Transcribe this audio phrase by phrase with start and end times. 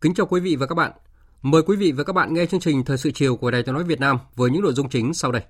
[0.00, 0.92] Kính chào quý vị và các bạn.
[1.42, 3.74] Mời quý vị và các bạn nghe chương trình Thời sự chiều của Đài Tiếng
[3.74, 5.42] nói Việt Nam với những nội dung chính sau đây.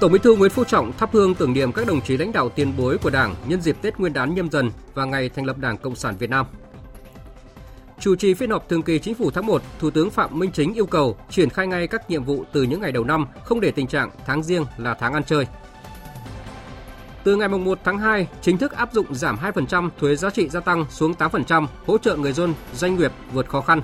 [0.00, 2.48] Tổng Bí thư Nguyễn Phú Trọng thắp hương tưởng niệm các đồng chí lãnh đạo
[2.48, 5.58] tiền bối của Đảng nhân dịp Tết Nguyên đán nhâm dần và ngày thành lập
[5.58, 6.46] Đảng Cộng sản Việt Nam.
[8.00, 10.74] Chủ trì phiên họp thường kỳ chính phủ tháng 1, Thủ tướng Phạm Minh Chính
[10.74, 13.70] yêu cầu triển khai ngay các nhiệm vụ từ những ngày đầu năm, không để
[13.70, 15.46] tình trạng tháng riêng là tháng ăn chơi.
[17.26, 20.60] Từ ngày 1 tháng 2, chính thức áp dụng giảm 2% thuế giá trị gia
[20.60, 23.82] tăng xuống 8%, hỗ trợ người dân, doanh nghiệp vượt khó khăn.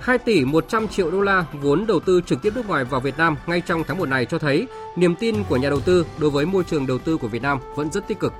[0.00, 3.18] 2 tỷ 100 triệu đô la vốn đầu tư trực tiếp nước ngoài vào Việt
[3.18, 6.30] Nam ngay trong tháng 1 này cho thấy niềm tin của nhà đầu tư đối
[6.30, 8.32] với môi trường đầu tư của Việt Nam vẫn rất tích cực.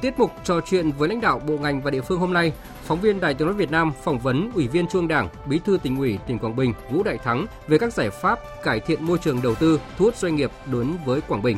[0.00, 2.52] Tiết mục trò chuyện với lãnh đạo bộ ngành và địa phương hôm nay,
[2.84, 5.78] phóng viên Đài Tiếng nói Việt Nam phỏng vấn Ủy viên Trung Đảng, Bí thư
[5.82, 9.18] tỉnh ủy tỉnh Quảng Bình Vũ Đại Thắng về các giải pháp cải thiện môi
[9.18, 11.56] trường đầu tư, thu hút doanh nghiệp đối với Quảng Bình.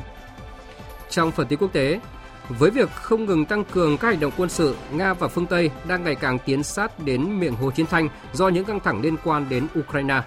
[1.11, 2.01] Trong phần tin quốc tế,
[2.49, 5.71] với việc không ngừng tăng cường các hành động quân sự, Nga và phương Tây
[5.89, 9.17] đang ngày càng tiến sát đến miệng hồ chiến tranh do những căng thẳng liên
[9.25, 10.23] quan đến Ukraine.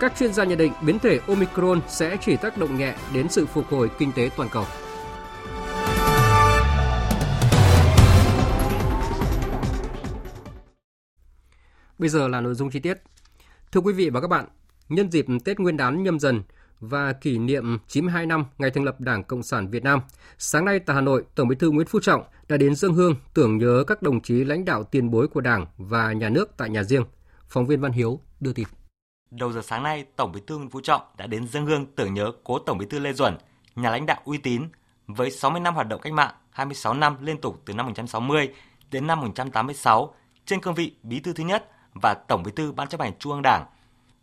[0.00, 3.46] Các chuyên gia nhận định biến thể Omicron sẽ chỉ tác động nhẹ đến sự
[3.46, 4.64] phục hồi kinh tế toàn cầu.
[11.98, 12.98] Bây giờ là nội dung chi tiết.
[13.72, 14.44] Thưa quý vị và các bạn,
[14.88, 16.42] nhân dịp Tết Nguyên đán nhâm dần,
[16.80, 20.00] và kỷ niệm 92 năm ngày thành lập Đảng Cộng sản Việt Nam,
[20.38, 23.14] sáng nay tại Hà Nội, Tổng Bí thư Nguyễn Phú Trọng đã đến dân hương
[23.34, 26.70] tưởng nhớ các đồng chí lãnh đạo tiền bối của Đảng và nhà nước tại
[26.70, 27.04] nhà riêng.
[27.48, 28.66] Phóng viên Văn Hiếu đưa tin.
[29.30, 32.14] Đầu giờ sáng nay, Tổng Bí thư Nguyễn Phú Trọng đã đến dân hương tưởng
[32.14, 33.36] nhớ cố Tổng Bí thư Lê Duẩn,
[33.74, 34.62] nhà lãnh đạo uy tín
[35.06, 38.48] với 60 năm hoạt động cách mạng, 26 năm liên tục từ năm 1960
[38.90, 40.14] đến năm 1986
[40.46, 41.70] trên cương vị Bí thư thứ nhất
[42.02, 43.66] và Tổng Bí thư Ban chấp hành Trung ương Đảng–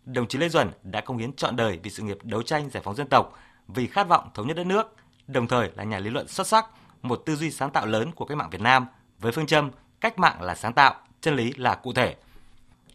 [0.05, 2.83] đồng chí Lê Duẩn đã công hiến trọn đời vì sự nghiệp đấu tranh giải
[2.83, 4.95] phóng dân tộc, vì khát vọng thống nhất đất nước,
[5.27, 6.65] đồng thời là nhà lý luận xuất sắc,
[7.01, 8.85] một tư duy sáng tạo lớn của cách mạng Việt Nam
[9.19, 9.71] với phương châm
[10.01, 12.15] cách mạng là sáng tạo, chân lý là cụ thể.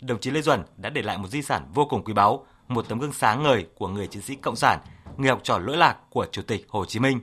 [0.01, 2.89] Đồng chí Lê Duẩn đã để lại một di sản vô cùng quý báu, một
[2.89, 4.79] tấm gương sáng ngời của người chiến sĩ cộng sản,
[5.17, 7.21] người học trò lỗi lạc của Chủ tịch Hồ Chí Minh.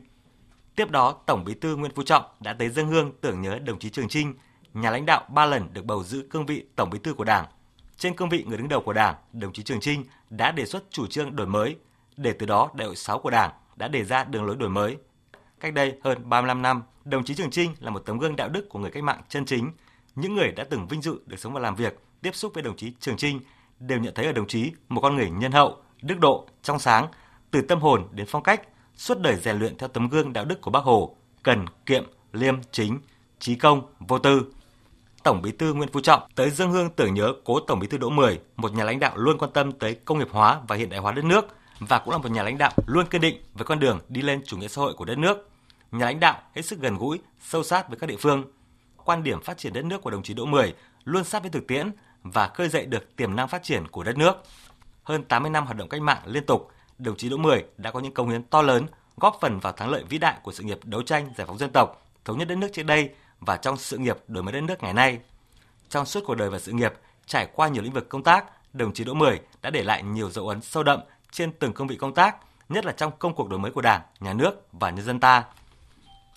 [0.76, 3.80] Tiếp đó, Tổng Bí thư Nguyễn Phú Trọng đã tới dân hương tưởng nhớ đồng
[3.80, 4.34] chí Trường Trinh,
[4.74, 7.46] nhà lãnh đạo ba lần được bầu giữ cương vị Tổng Bí thư của Đảng
[7.98, 10.84] trên cương vị người đứng đầu của Đảng, đồng chí Trường Trinh đã đề xuất
[10.90, 11.76] chủ trương đổi mới,
[12.18, 14.98] để từ đó Đại hội 6 của Đảng đã đề ra đường lối đổi mới.
[15.60, 18.70] Cách đây hơn 35 năm, đồng chí Trường Trinh là một tấm gương đạo đức
[18.70, 19.72] của người cách mạng chân chính.
[20.16, 22.76] Những người đã từng vinh dự được sống và làm việc, tiếp xúc với đồng
[22.76, 23.40] chí Trường Trinh
[23.80, 27.08] đều nhận thấy ở đồng chí một con người nhân hậu, đức độ, trong sáng,
[27.52, 28.62] từ tâm hồn đến phong cách,
[28.96, 32.56] suốt đời rèn luyện theo tấm gương đạo đức của Bác Hồ, cần, kiệm, liêm,
[32.72, 33.00] chính,
[33.40, 34.52] trí công, vô tư,
[35.28, 37.98] Tổng Bí thư Nguyễn Phú Trọng tới dân hương tưởng nhớ cố Tổng Bí thư
[37.98, 40.90] Đỗ Mười, một nhà lãnh đạo luôn quan tâm tới công nghiệp hóa và hiện
[40.90, 41.46] đại hóa đất nước
[41.80, 44.42] và cũng là một nhà lãnh đạo luôn kiên định với con đường đi lên
[44.46, 45.50] chủ nghĩa xã hội của đất nước.
[45.92, 48.44] Nhà lãnh đạo hết sức gần gũi, sâu sát với các địa phương.
[49.06, 50.74] Quan điểm phát triển đất nước của đồng chí Đỗ Mười
[51.04, 51.92] luôn sát với thực tiễn
[52.24, 54.34] và khơi dậy được tiềm năng phát triển của đất nước.
[55.04, 58.00] Hơn 80 năm hoạt động cách mạng liên tục, đồng chí Đỗ Mười đã có
[58.00, 58.86] những công hiến to lớn,
[59.18, 61.70] góp phần vào thắng lợi vĩ đại của sự nghiệp đấu tranh giải phóng dân
[61.70, 64.84] tộc, thống nhất đất nước trước đây và trong sự nghiệp đổi mới đất nước
[64.84, 65.20] ngày nay.
[65.90, 66.94] Trong suốt cuộc đời và sự nghiệp,
[67.26, 70.30] trải qua nhiều lĩnh vực công tác, đồng chí Đỗ Mười đã để lại nhiều
[70.30, 71.00] dấu ấn sâu đậm
[71.32, 72.36] trên từng cương vị công tác,
[72.70, 75.44] nhất là trong công cuộc đổi mới của Đảng, Nhà nước và nhân dân ta.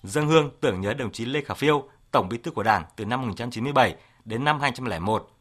[0.03, 3.05] Dân hương tưởng nhớ đồng chí Lê Khả Phiêu, Tổng Bí thư của Đảng từ
[3.05, 3.95] năm 1997
[4.25, 5.31] đến năm 2001.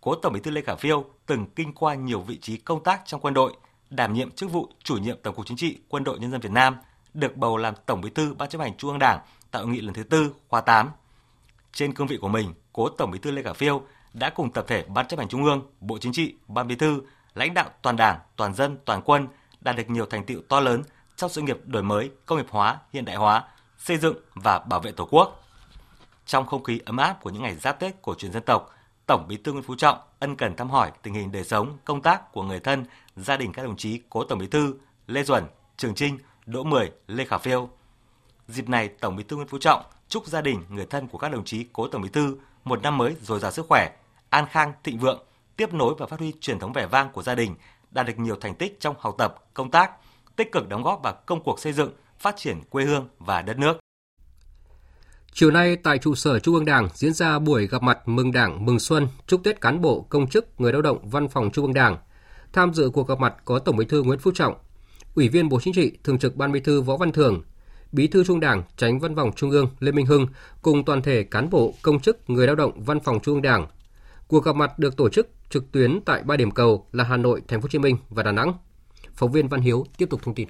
[0.00, 3.02] Cố Tổng Bí thư Lê Khả Phiêu từng kinh qua nhiều vị trí công tác
[3.04, 3.52] trong quân đội,
[3.90, 6.52] đảm nhiệm chức vụ chủ nhiệm Tổng cục Chính trị Quân đội Nhân dân Việt
[6.52, 6.76] Nam,
[7.14, 9.20] được bầu làm Tổng Bí thư Ban chấp hành Trung ương Đảng
[9.50, 10.90] tại hội nghị lần thứ tư khóa 8
[11.76, 13.82] trên cương vị của mình, cố Tổng Bí thư Lê Khả Phiêu
[14.12, 17.02] đã cùng tập thể Ban chấp hành Trung ương, Bộ Chính trị, Ban Bí thư,
[17.34, 19.28] lãnh đạo toàn Đảng, toàn dân, toàn quân
[19.60, 20.82] đạt được nhiều thành tựu to lớn
[21.16, 23.44] trong sự nghiệp đổi mới, công nghiệp hóa, hiện đại hóa,
[23.78, 25.44] xây dựng và bảo vệ Tổ quốc.
[26.26, 28.74] Trong không khí ấm áp của những ngày giáp Tết của truyền dân tộc,
[29.06, 32.02] Tổng Bí thư Nguyễn Phú Trọng ân cần thăm hỏi tình hình đời sống, công
[32.02, 32.84] tác của người thân,
[33.16, 34.74] gia đình các đồng chí cố Tổng Bí thư
[35.06, 35.44] Lê Duẩn,
[35.76, 37.68] Trường Trinh, Đỗ Mười, Lê Khả Phiêu.
[38.48, 41.28] Dịp này, Tổng Bí thư Nguyễn Phú Trọng chúc gia đình, người thân của các
[41.28, 43.90] đồng chí cố Tổng Bí thư một năm mới dồi dào sức khỏe,
[44.30, 45.22] an khang, thịnh vượng,
[45.56, 47.54] tiếp nối và phát huy truyền thống vẻ vang của gia đình,
[47.90, 49.90] đạt được nhiều thành tích trong học tập, công tác,
[50.36, 53.58] tích cực đóng góp vào công cuộc xây dựng, phát triển quê hương và đất
[53.58, 53.78] nước.
[55.32, 58.66] Chiều nay tại trụ sở Trung ương Đảng diễn ra buổi gặp mặt mừng Đảng,
[58.66, 61.74] mừng Xuân, chúc Tết cán bộ, công chức, người lao động Văn phòng Trung ương
[61.74, 61.96] Đảng.
[62.52, 64.54] Tham dự cuộc gặp mặt có Tổng Bí thư Nguyễn Phú Trọng,
[65.14, 67.42] Ủy viên Bộ Chính trị, Thường trực Ban Bí thư Võ Văn Thưởng,
[67.96, 70.26] Bí thư Trung Đảng, Tránh Văn phòng Trung ương Lê Minh Hưng
[70.62, 73.66] cùng toàn thể cán bộ, công chức, người lao động Văn phòng Trung ương Đảng.
[74.28, 77.42] Cuộc gặp mặt được tổ chức trực tuyến tại ba điểm cầu là Hà Nội,
[77.48, 78.52] Thành phố Hồ Chí Minh và Đà Nẵng.
[79.14, 80.48] Phóng viên Văn Hiếu tiếp tục thông tin.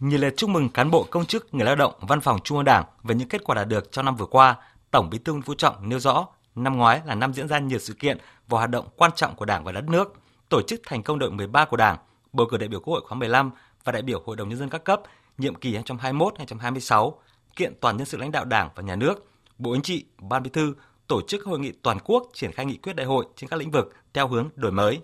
[0.00, 2.64] Nhiệt liệt chúc mừng cán bộ công chức, người lao động, văn phòng Trung ương
[2.64, 4.56] Đảng về những kết quả đạt được trong năm vừa qua,
[4.90, 7.78] Tổng Bí thư Nguyễn Phú Trọng nêu rõ, năm ngoái là năm diễn ra nhiều
[7.78, 8.18] sự kiện
[8.48, 10.14] và hoạt động quan trọng của Đảng và đất nước,
[10.48, 11.96] tổ chức thành công đội 13 của Đảng,
[12.32, 13.50] bầu cử đại biểu Quốc hội khóa 15
[13.84, 15.02] và đại biểu Hội đồng nhân dân các cấp
[15.38, 17.12] nhiệm kỳ 2021-2026,
[17.56, 20.50] kiện toàn nhân sự lãnh đạo Đảng và nhà nước, Bộ Chính trị, Ban Bí
[20.50, 20.74] thư
[21.06, 23.70] tổ chức hội nghị toàn quốc triển khai nghị quyết đại hội trên các lĩnh
[23.70, 25.00] vực theo hướng đổi mới.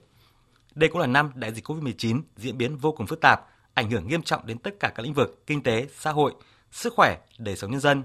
[0.74, 3.40] Đây cũng là năm đại dịch COVID-19 diễn biến vô cùng phức tạp,
[3.74, 6.32] ảnh hưởng nghiêm trọng đến tất cả các lĩnh vực kinh tế, xã hội,
[6.70, 8.02] sức khỏe, đời sống nhân dân.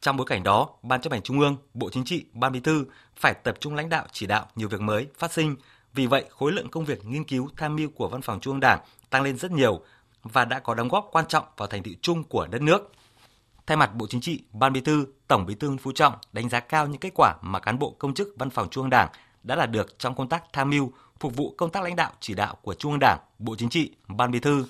[0.00, 2.84] Trong bối cảnh đó, Ban chấp hành Trung ương, Bộ Chính trị, Ban Bí thư
[3.16, 5.56] phải tập trung lãnh đạo chỉ đạo nhiều việc mới phát sinh.
[5.94, 8.60] Vì vậy, khối lượng công việc nghiên cứu tham mưu của Văn phòng Trung ương
[8.60, 8.80] Đảng
[9.10, 9.80] tăng lên rất nhiều
[10.22, 12.92] và đã có đóng góp quan trọng vào thành tựu chung của đất nước.
[13.66, 16.48] Thay mặt Bộ Chính trị, Ban Bí thư, Tổng Bí thư Nguyễn Phú Trọng đánh
[16.48, 19.08] giá cao những kết quả mà cán bộ công chức Văn phòng Trung ương Đảng
[19.42, 22.34] đã đạt được trong công tác tham mưu, phục vụ công tác lãnh đạo chỉ
[22.34, 24.66] đạo của Trung ương Đảng, Bộ Chính trị, Ban Bí thư.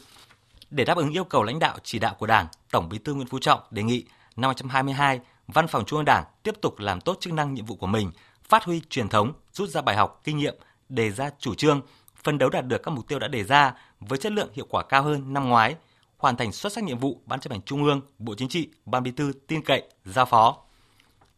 [0.71, 3.29] Để đáp ứng yêu cầu lãnh đạo chỉ đạo của Đảng, Tổng Bí thư Nguyễn
[3.29, 4.05] Phú Trọng đề nghị
[4.37, 7.77] năm 2022, Văn phòng Trung ương Đảng tiếp tục làm tốt chức năng nhiệm vụ
[7.77, 8.11] của mình,
[8.49, 10.55] phát huy truyền thống, rút ra bài học, kinh nghiệm,
[10.89, 11.81] đề ra chủ trương,
[12.23, 14.83] phân đấu đạt được các mục tiêu đã đề ra với chất lượng hiệu quả
[14.83, 15.77] cao hơn năm ngoái,
[16.17, 19.03] hoàn thành xuất sắc nhiệm vụ Ban chấp hành Trung ương, Bộ Chính trị, Ban
[19.03, 20.57] Bí thư tin cậy, giao phó.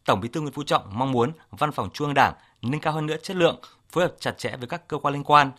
[0.05, 2.93] Tổng Bí thư Nguyễn Phú Trọng mong muốn Văn phòng Trung ương Đảng nâng cao
[2.93, 3.59] hơn nữa chất lượng,
[3.89, 5.51] phối hợp chặt chẽ với các cơ quan liên quan.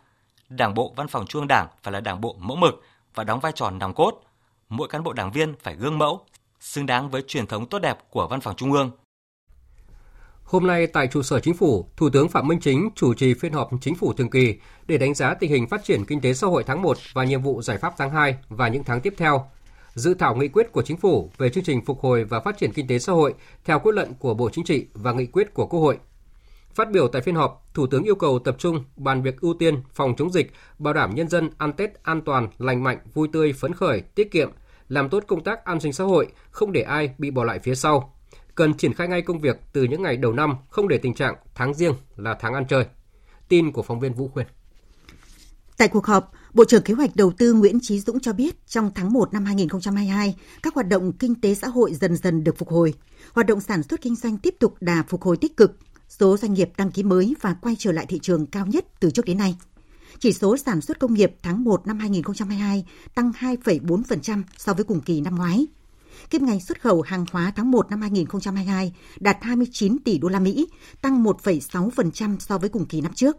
[0.49, 2.83] Đảng bộ Văn phòng Trung ương Đảng phải là đảng bộ mẫu mực
[3.15, 4.23] và đóng vai trò nòng cốt.
[4.69, 6.27] Mỗi cán bộ đảng viên phải gương mẫu,
[6.61, 8.91] xứng đáng với truyền thống tốt đẹp của Văn phòng Trung ương.
[10.53, 13.53] Hôm nay tại trụ sở chính phủ, Thủ tướng Phạm Minh Chính chủ trì phiên
[13.53, 16.47] họp chính phủ thường kỳ để đánh giá tình hình phát triển kinh tế xã
[16.47, 19.47] hội tháng 1 và nhiệm vụ giải pháp tháng 2 và những tháng tiếp theo.
[19.95, 22.73] Dự thảo nghị quyết của chính phủ về chương trình phục hồi và phát triển
[22.73, 23.35] kinh tế xã hội
[23.65, 25.99] theo quyết luận của Bộ Chính trị và nghị quyết của Quốc hội.
[26.75, 29.83] Phát biểu tại phiên họp, Thủ tướng yêu cầu tập trung bàn việc ưu tiên
[29.95, 33.53] phòng chống dịch, bảo đảm nhân dân ăn Tết an toàn, lành mạnh, vui tươi,
[33.53, 34.51] phấn khởi, tiết kiệm,
[34.89, 37.75] làm tốt công tác an sinh xã hội, không để ai bị bỏ lại phía
[37.75, 38.13] sau,
[38.55, 41.35] cần triển khai ngay công việc từ những ngày đầu năm, không để tình trạng
[41.55, 42.87] tháng riêng là tháng ăn chơi.
[43.49, 44.47] Tin của phóng viên Vũ Khuyên.
[45.77, 48.91] Tại cuộc họp, Bộ trưởng Kế hoạch Đầu tư Nguyễn Chí Dũng cho biết trong
[48.95, 52.69] tháng 1 năm 2022, các hoạt động kinh tế xã hội dần dần được phục
[52.69, 52.95] hồi.
[53.33, 55.77] Hoạt động sản xuất kinh doanh tiếp tục đà phục hồi tích cực,
[56.09, 59.11] số doanh nghiệp đăng ký mới và quay trở lại thị trường cao nhất từ
[59.11, 59.57] trước đến nay.
[60.19, 62.85] Chỉ số sản xuất công nghiệp tháng 1 năm 2022
[63.15, 65.67] tăng 2,4% so với cùng kỳ năm ngoái–
[66.31, 70.39] Kim ngạch xuất khẩu hàng hóa tháng 1 năm 2022 đạt 29 tỷ đô la
[70.39, 70.69] Mỹ,
[71.03, 73.37] tăng 1,6% so với cùng kỳ năm trước.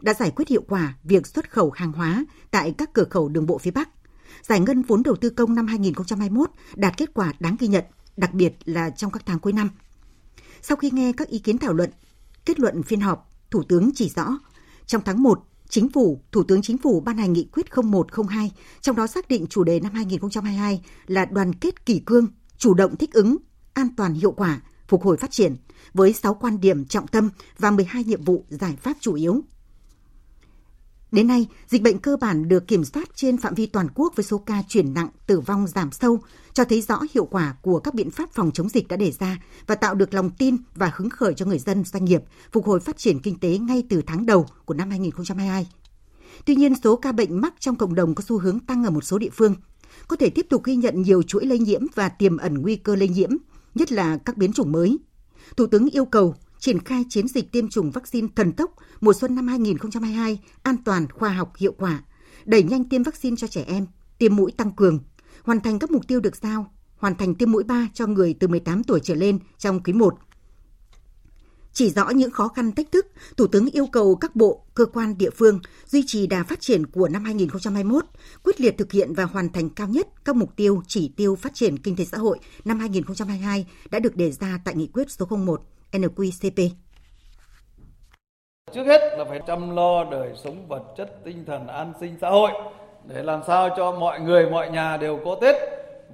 [0.00, 3.46] Đã giải quyết hiệu quả việc xuất khẩu hàng hóa tại các cửa khẩu đường
[3.46, 3.88] bộ phía Bắc.
[4.42, 7.84] Giải ngân vốn đầu tư công năm 2021 đạt kết quả đáng ghi nhận,
[8.16, 9.70] đặc biệt là trong các tháng cuối năm.
[10.62, 11.90] Sau khi nghe các ý kiến thảo luận,
[12.44, 14.38] kết luận phiên họp, Thủ tướng chỉ rõ,
[14.86, 18.96] trong tháng 1, Chính phủ, Thủ tướng Chính phủ ban hành nghị quyết 0102, trong
[18.96, 22.26] đó xác định chủ đề năm 2022 là đoàn kết kỷ cương,
[22.58, 23.36] chủ động thích ứng,
[23.72, 25.56] an toàn hiệu quả, phục hồi phát triển,
[25.94, 29.42] với 6 quan điểm trọng tâm và 12 nhiệm vụ giải pháp chủ yếu.
[31.12, 34.24] Đến nay, dịch bệnh cơ bản được kiểm soát trên phạm vi toàn quốc với
[34.24, 36.20] số ca chuyển nặng, tử vong giảm sâu,
[36.52, 39.36] cho thấy rõ hiệu quả của các biện pháp phòng chống dịch đã đề ra
[39.66, 42.80] và tạo được lòng tin và hứng khởi cho người dân, doanh nghiệp phục hồi
[42.80, 45.68] phát triển kinh tế ngay từ tháng đầu của năm 2022.
[46.44, 49.04] Tuy nhiên, số ca bệnh mắc trong cộng đồng có xu hướng tăng ở một
[49.04, 49.54] số địa phương.
[50.08, 52.96] Có thể tiếp tục ghi nhận nhiều chuỗi lây nhiễm và tiềm ẩn nguy cơ
[52.96, 53.30] lây nhiễm,
[53.74, 54.98] nhất là các biến chủng mới.
[55.56, 59.34] Thủ tướng yêu cầu triển khai chiến dịch tiêm chủng vaccine thần tốc mùa xuân
[59.34, 62.02] năm 2022 an toàn, khoa học, hiệu quả,
[62.44, 63.86] đẩy nhanh tiêm vaccine cho trẻ em,
[64.18, 64.98] tiêm mũi tăng cường,
[65.44, 68.48] hoàn thành các mục tiêu được giao, hoàn thành tiêm mũi 3 cho người từ
[68.48, 70.14] 18 tuổi trở lên trong quý 1.
[71.72, 75.18] Chỉ rõ những khó khăn thách thức, Thủ tướng yêu cầu các bộ, cơ quan
[75.18, 78.04] địa phương duy trì đà phát triển của năm 2021,
[78.42, 81.54] quyết liệt thực hiện và hoàn thành cao nhất các mục tiêu chỉ tiêu phát
[81.54, 85.26] triển kinh tế xã hội năm 2022 đã được đề ra tại nghị quyết số
[85.26, 85.60] 01
[85.92, 86.68] NQCP.
[88.74, 92.30] Trước hết là phải chăm lo đời sống vật chất, tinh thần, an sinh xã
[92.30, 92.50] hội
[93.08, 95.56] để làm sao cho mọi người, mọi nhà đều có Tết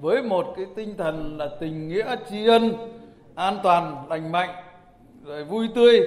[0.00, 2.72] với một cái tinh thần là tình nghĩa tri ân,
[3.34, 4.50] an toàn, lành mạnh,
[5.28, 6.00] rồi vui tươi,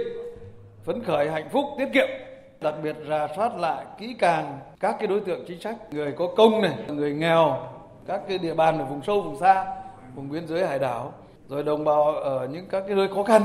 [0.83, 2.07] phấn khởi, hạnh phúc, tiết kiệm.
[2.61, 6.27] Đặc biệt rà soát lại kỹ càng các cái đối tượng chính sách, người có
[6.37, 7.57] công này, người nghèo,
[8.07, 9.65] các cái địa bàn ở vùng sâu, vùng xa,
[10.15, 11.13] vùng biên giới hải đảo,
[11.47, 13.41] rồi đồng bào ở những các cái nơi khó khăn,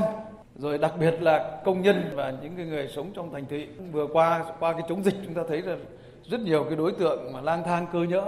[0.55, 3.67] rồi đặc biệt là công nhân và những cái người sống trong thành thị.
[3.91, 5.75] Vừa qua qua cái chống dịch chúng ta thấy là
[6.23, 8.23] rất nhiều cái đối tượng mà lang thang cơ nhỡ.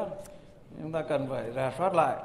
[0.81, 2.15] Chúng ta cần phải rà soát lại.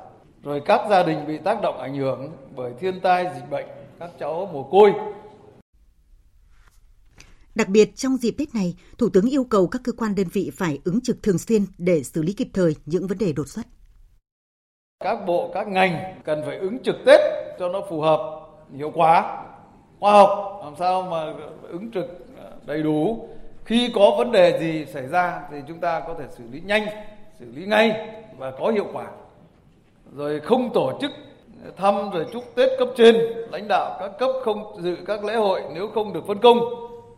[0.42, 3.66] Rồi các gia đình bị tác động ảnh hưởng bởi thiên tai dịch bệnh
[4.00, 4.92] các cháu mồ côi
[7.54, 10.50] Đặc biệt trong dịp Tết này, Thủ tướng yêu cầu các cơ quan đơn vị
[10.54, 13.66] phải ứng trực thường xuyên để xử lý kịp thời những vấn đề đột xuất.
[15.04, 17.20] Các bộ, các ngành cần phải ứng trực Tết
[17.58, 18.40] cho nó phù hợp,
[18.76, 19.44] hiệu quả,
[20.00, 21.34] khoa học, làm sao mà
[21.68, 22.26] ứng trực
[22.66, 23.28] đầy đủ.
[23.64, 26.86] Khi có vấn đề gì xảy ra thì chúng ta có thể xử lý nhanh,
[27.38, 29.06] xử lý ngay và có hiệu quả.
[30.16, 31.10] Rồi không tổ chức
[31.76, 33.16] thăm rồi chúc Tết cấp trên,
[33.52, 36.58] lãnh đạo các cấp không dự các lễ hội nếu không được phân công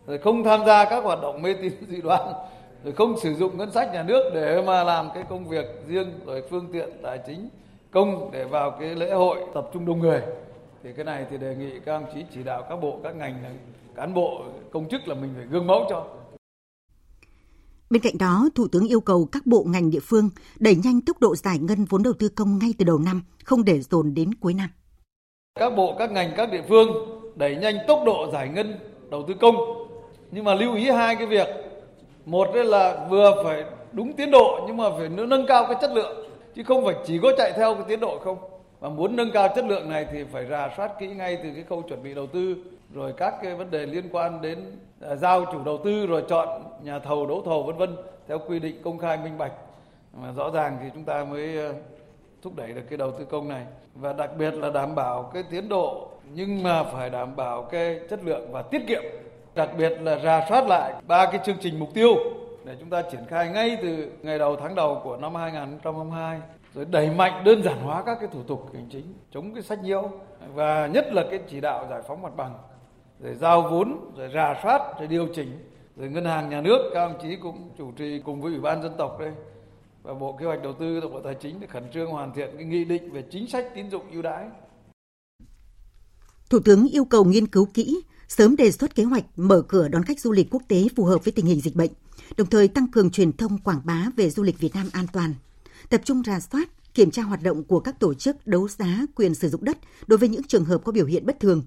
[0.07, 2.21] rồi không tham gia các hoạt động mê tín dị đoan
[2.85, 6.12] rồi không sử dụng ngân sách nhà nước để mà làm cái công việc riêng
[6.26, 7.49] rồi phương tiện tài chính
[7.91, 10.23] công để vào cái lễ hội tập trung đông người.
[10.83, 13.35] Thì cái này thì đề nghị các ông chí chỉ đạo các bộ các ngành
[13.95, 16.05] cán bộ công chức là mình phải gương mẫu cho.
[17.90, 21.21] Bên cạnh đó, Thủ tướng yêu cầu các bộ ngành địa phương đẩy nhanh tốc
[21.21, 24.35] độ giải ngân vốn đầu tư công ngay từ đầu năm, không để dồn đến
[24.35, 24.69] cuối năm.
[25.59, 26.88] Các bộ, các ngành, các địa phương
[27.37, 28.78] đẩy nhanh tốc độ giải ngân
[29.11, 29.57] đầu tư công.
[30.31, 31.47] Nhưng mà lưu ý hai cái việc.
[32.25, 36.31] Một là vừa phải đúng tiến độ nhưng mà phải nâng cao cái chất lượng.
[36.57, 38.38] Chứ không phải chỉ có chạy theo cái tiến độ không.
[38.81, 41.64] Và muốn nâng cao chất lượng này thì phải rà soát kỹ ngay từ cái
[41.69, 42.57] khâu chuẩn bị đầu tư
[42.95, 44.59] rồi các cái vấn đề liên quan đến
[45.00, 47.97] à, giao chủ đầu tư rồi chọn nhà thầu, đấu thầu, vân vân
[48.28, 49.52] theo quy định công khai minh bạch.
[50.12, 51.75] Mà rõ ràng thì chúng ta mới ờ,
[52.43, 53.64] thúc đẩy được cái đầu tư công này.
[53.95, 58.00] Và đặc biệt là đảm bảo cái tiến độ, nhưng mà phải đảm bảo cái
[58.11, 59.02] chất lượng và tiết kiệm.
[59.55, 62.14] Đặc biệt là rà soát lại ba cái chương trình mục tiêu
[62.64, 66.40] để chúng ta triển khai ngay từ ngày đầu tháng đầu của năm 2022
[66.75, 69.83] rồi đẩy mạnh đơn giản hóa các cái thủ tục hành chính, chống cái sách
[69.83, 70.11] nhiễu,
[70.55, 72.55] và nhất là cái chỉ đạo giải phóng mặt bằng
[73.20, 75.58] rồi giao vốn rồi rà soát rồi điều chỉnh.
[75.96, 78.82] Rồi ngân hàng nhà nước các ông chí cũng chủ trì cùng với ủy ban
[78.82, 79.32] dân tộc đây.
[80.02, 82.64] Và bộ kế hoạch đầu tư bộ tài chính để khẩn trương hoàn thiện cái
[82.64, 84.46] nghị định về chính sách tín dụng ưu đãi.
[86.50, 90.02] Thủ tướng yêu cầu nghiên cứu kỹ sớm đề xuất kế hoạch mở cửa đón
[90.02, 91.90] khách du lịch quốc tế phù hợp với tình hình dịch bệnh,
[92.37, 95.35] đồng thời tăng cường truyền thông quảng bá về du lịch Việt Nam an toàn,
[95.88, 99.35] tập trung rà soát, kiểm tra hoạt động của các tổ chức đấu giá quyền
[99.35, 101.62] sử dụng đất đối với những trường hợp có biểu hiện bất thường,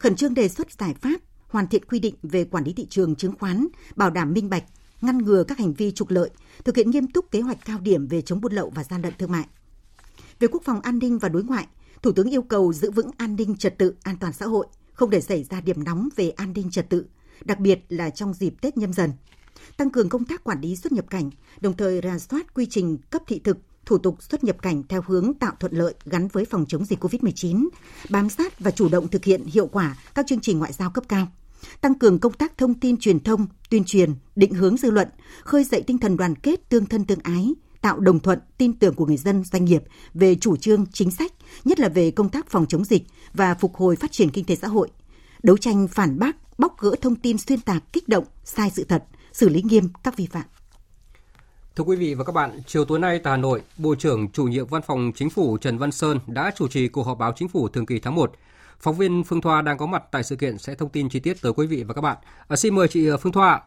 [0.00, 3.16] khẩn trương đề xuất giải pháp hoàn thiện quy định về quản lý thị trường
[3.16, 3.66] chứng khoán,
[3.96, 4.64] bảo đảm minh bạch,
[5.00, 6.30] ngăn ngừa các hành vi trục lợi,
[6.64, 9.12] thực hiện nghiêm túc kế hoạch cao điểm về chống buôn lậu và gian lận
[9.18, 9.44] thương mại.
[10.38, 11.66] Về quốc phòng an ninh và đối ngoại,
[12.02, 15.10] Thủ tướng yêu cầu giữ vững an ninh trật tự, an toàn xã hội, không
[15.10, 17.06] để xảy ra điểm nóng về an ninh trật tự,
[17.44, 19.12] đặc biệt là trong dịp Tết nhâm dần.
[19.76, 21.30] Tăng cường công tác quản lý xuất nhập cảnh,
[21.60, 23.58] đồng thời rà soát quy trình cấp thị thực,
[23.90, 27.04] thủ tục xuất nhập cảnh theo hướng tạo thuận lợi gắn với phòng chống dịch
[27.04, 27.68] COVID-19,
[28.10, 31.04] bám sát và chủ động thực hiện hiệu quả các chương trình ngoại giao cấp
[31.08, 31.26] cao
[31.80, 35.08] tăng cường công tác thông tin truyền thông, tuyên truyền, định hướng dư luận,
[35.44, 38.94] khơi dậy tinh thần đoàn kết tương thân tương ái, tạo đồng thuận, tin tưởng
[38.94, 39.82] của người dân, doanh nghiệp
[40.14, 41.32] về chủ trương, chính sách,
[41.64, 43.02] nhất là về công tác phòng chống dịch
[43.34, 44.88] và phục hồi phát triển kinh tế xã hội.
[45.42, 49.04] Đấu tranh phản bác, bóc gỡ thông tin xuyên tạc, kích động, sai sự thật,
[49.32, 50.44] xử lý nghiêm các vi phạm.
[51.76, 54.44] Thưa quý vị và các bạn, chiều tối nay tại Hà Nội, Bộ trưởng chủ
[54.44, 57.48] nhiệm Văn phòng Chính phủ Trần Văn Sơn đã chủ trì cuộc họp báo chính
[57.48, 58.32] phủ thường kỳ tháng 1.
[58.80, 61.42] Phóng viên Phương Thoa đang có mặt tại sự kiện sẽ thông tin chi tiết
[61.42, 62.16] tới quý vị và các bạn.
[62.48, 63.60] À, xin mời chị à, Phương Thoa.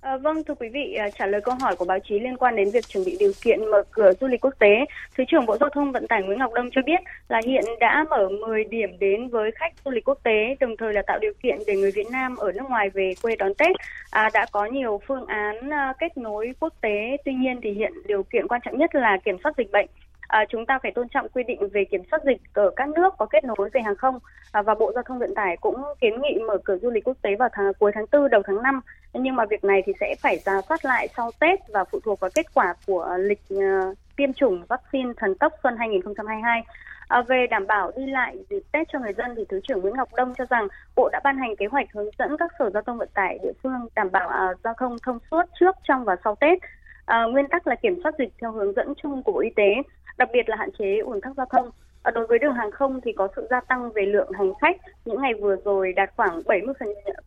[0.00, 2.56] À, vâng, thưa quý vị, à, trả lời câu hỏi của báo chí liên quan
[2.56, 4.84] đến việc chuẩn bị điều kiện mở cửa du lịch quốc tế,
[5.16, 8.04] Thứ trưởng Bộ Giao thông Vận tải Nguyễn Ngọc Đông cho biết là hiện đã
[8.10, 11.32] mở 10 điểm đến với khách du lịch quốc tế, đồng thời là tạo điều
[11.42, 13.76] kiện để người Việt Nam ở nước ngoài về quê đón Tết.
[14.10, 17.92] À, đã có nhiều phương án à, kết nối quốc tế, tuy nhiên thì hiện
[18.06, 19.86] điều kiện quan trọng nhất là kiểm soát dịch bệnh
[20.30, 23.14] à, chúng ta phải tôn trọng quy định về kiểm soát dịch ở các nước
[23.18, 24.18] có kết nối về hàng không
[24.52, 27.16] à, và Bộ Giao thông Vận tải cũng kiến nghị mở cửa du lịch quốc
[27.22, 28.80] tế vào tháng cuối tháng 4 đầu tháng 5
[29.12, 32.20] nhưng mà việc này thì sẽ phải ra soát lại sau Tết và phụ thuộc
[32.20, 36.62] vào kết quả của lịch uh, tiêm chủng vaccine thần tốc xuân 2022.
[37.08, 39.96] À, về đảm bảo đi lại dịp Tết cho người dân thì Thứ trưởng Nguyễn
[39.96, 42.82] Ngọc Đông cho rằng Bộ đã ban hành kế hoạch hướng dẫn các sở giao
[42.82, 46.16] thông vận tải địa phương đảm bảo à, giao thông thông suốt trước, trong và
[46.24, 46.58] sau Tết.
[47.06, 49.74] À, nguyên tắc là kiểm soát dịch theo hướng dẫn chung của Bộ Y tế
[50.20, 51.70] đặc biệt là hạn chế ủn tắc giao thông.
[52.14, 54.76] Đối với đường hàng không thì có sự gia tăng về lượng hành khách.
[55.04, 56.74] Những ngày vừa rồi đạt khoảng 70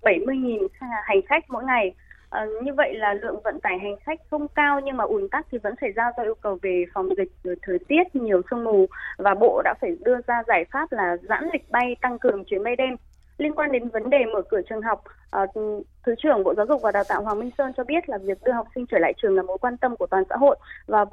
[0.01, 0.67] 70.000
[1.03, 1.93] hành khách mỗi ngày.
[2.29, 5.45] À, như vậy là lượng vận tải hành khách không cao nhưng mà ùn tắc
[5.51, 8.63] thì vẫn xảy ra do yêu cầu về phòng dịch rồi thời tiết nhiều sương
[8.63, 8.85] mù
[9.17, 12.63] và bộ đã phải đưa ra giải pháp là giãn lịch bay tăng cường chuyến
[12.63, 12.95] bay đêm
[13.43, 15.45] liên quan đến vấn đề mở cửa trường học ờ,
[16.05, 18.37] thứ trưởng bộ giáo dục và đào tạo hoàng minh sơn cho biết là việc
[18.43, 20.55] đưa học sinh trở lại trường là mối quan tâm của toàn xã hội
[20.87, 21.05] và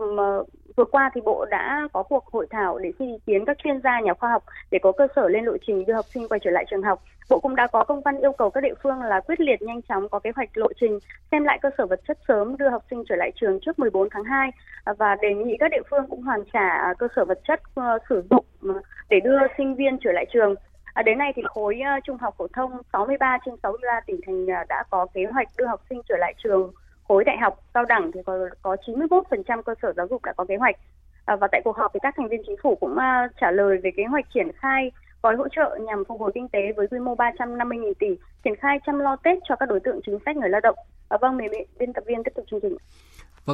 [0.77, 3.81] vừa qua thì bộ đã có cuộc hội thảo để xin ý kiến các chuyên
[3.85, 6.41] gia, nhà khoa học để có cơ sở lên lộ trình đưa học sinh quay
[6.45, 7.03] trở lại trường học.
[7.29, 9.83] Bộ cũng đã có công văn yêu cầu các địa phương là quyết liệt, nhanh
[9.83, 10.99] chóng có kế hoạch lộ trình,
[11.31, 14.09] xem lại cơ sở vật chất sớm đưa học sinh trở lại trường trước 14
[14.11, 14.51] tháng 2
[14.99, 17.99] và đề nghị các địa phương cũng hoàn trả à, cơ sở vật chất ờ,
[18.09, 20.55] sử dụng ừ, để đưa sinh viên trở lại trường.
[20.95, 24.45] À, đến nay thì khối uh, trung học phổ thông 63 trên 63 tỉnh thành
[24.45, 26.73] uh, đã có kế hoạch đưa học sinh trở lại trường
[27.09, 30.45] khối đại học cao đẳng thì có có 91% cơ sở giáo dục đã có
[30.45, 30.77] kế hoạch.
[31.25, 33.79] À, và tại cuộc họp thì các thành viên chính phủ cũng uh, trả lời
[33.83, 34.91] về kế hoạch triển khai
[35.23, 38.07] gói hỗ trợ nhằm phục hồi kinh tế với quy mô 350.000 tỷ,
[38.45, 40.77] triển khai chăm lo Tết cho các đối tượng chính sách người lao động.
[41.09, 42.77] À, vâng, mời biên tập viên tiếp tục chương trình.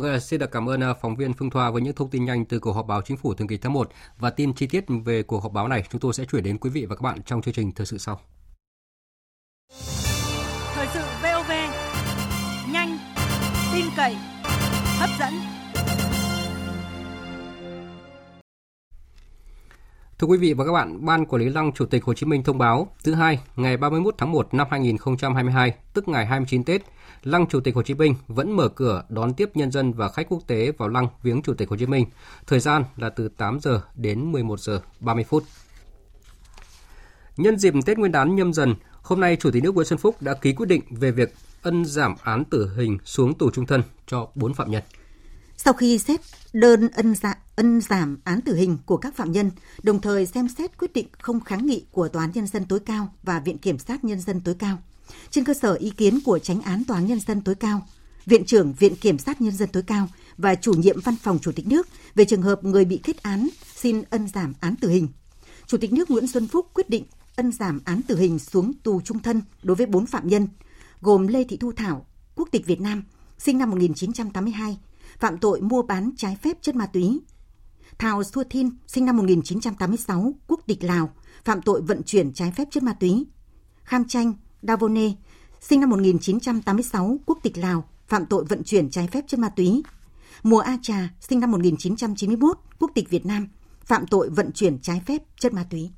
[0.02, 2.44] Vâng, xin được cảm ơn à, phóng viên Phương Thoa với những thông tin nhanh
[2.44, 5.22] từ cuộc họp báo chính phủ thường kỳ tháng 1 và tin chi tiết về
[5.22, 7.42] cuộc họp báo này chúng tôi sẽ chuyển đến quý vị và các bạn trong
[7.42, 8.20] chương trình thời sự sau.
[10.74, 11.50] Thời sự VOV
[12.72, 12.98] nhanh,
[13.74, 14.16] tin cậy,
[14.98, 15.55] hấp dẫn.
[20.18, 22.42] Thưa quý vị và các bạn, Ban Quản lý Lăng Chủ tịch Hồ Chí Minh
[22.42, 26.82] thông báo thứ hai, ngày 31 tháng 1 năm 2022, tức ngày 29 Tết,
[27.22, 30.26] Lăng Chủ tịch Hồ Chí Minh vẫn mở cửa đón tiếp nhân dân và khách
[30.28, 32.06] quốc tế vào lăng viếng Chủ tịch Hồ Chí Minh.
[32.46, 35.44] Thời gian là từ 8 giờ đến 11 giờ 30 phút.
[37.36, 40.16] Nhân dịp Tết Nguyên đán nhâm dần, hôm nay Chủ tịch nước Nguyễn Xuân Phúc
[40.20, 43.82] đã ký quyết định về việc ân giảm án tử hình xuống tù trung thân
[44.06, 44.82] cho 4 phạm nhân.
[45.56, 46.20] Sau khi xét
[46.52, 49.50] đơn ân, dạ, ân giảm án tử hình của các phạm nhân,
[49.82, 52.80] đồng thời xem xét quyết định không kháng nghị của Tòa án Nhân dân tối
[52.80, 54.78] cao và Viện Kiểm sát Nhân dân tối cao,
[55.30, 57.86] trên cơ sở ý kiến của tránh án Tòa án Nhân dân tối cao,
[58.26, 60.08] Viện trưởng Viện Kiểm sát Nhân dân tối cao
[60.38, 63.48] và chủ nhiệm văn phòng Chủ tịch nước về trường hợp người bị kết án
[63.74, 65.08] xin ân giảm án tử hình.
[65.66, 67.04] Chủ tịch nước Nguyễn Xuân Phúc quyết định
[67.36, 70.48] ân giảm án tử hình xuống tù trung thân đối với 4 phạm nhân,
[71.00, 73.04] gồm Lê Thị Thu Thảo, quốc tịch Việt Nam,
[73.38, 74.78] sinh năm 1982,
[75.18, 77.20] phạm tội mua bán trái phép chất ma túy.
[77.98, 81.10] Thảo Xua Thin, sinh năm 1986, quốc tịch Lào,
[81.44, 83.26] phạm tội vận chuyển trái phép chất ma túy.
[83.82, 85.10] Kham Chanh, Davone,
[85.60, 89.82] sinh năm 1986, quốc tịch Lào, phạm tội vận chuyển trái phép chất ma túy.
[90.42, 93.48] Mùa A Trà, sinh năm 1991, quốc tịch Việt Nam,
[93.84, 95.90] phạm tội vận chuyển trái phép chất ma túy.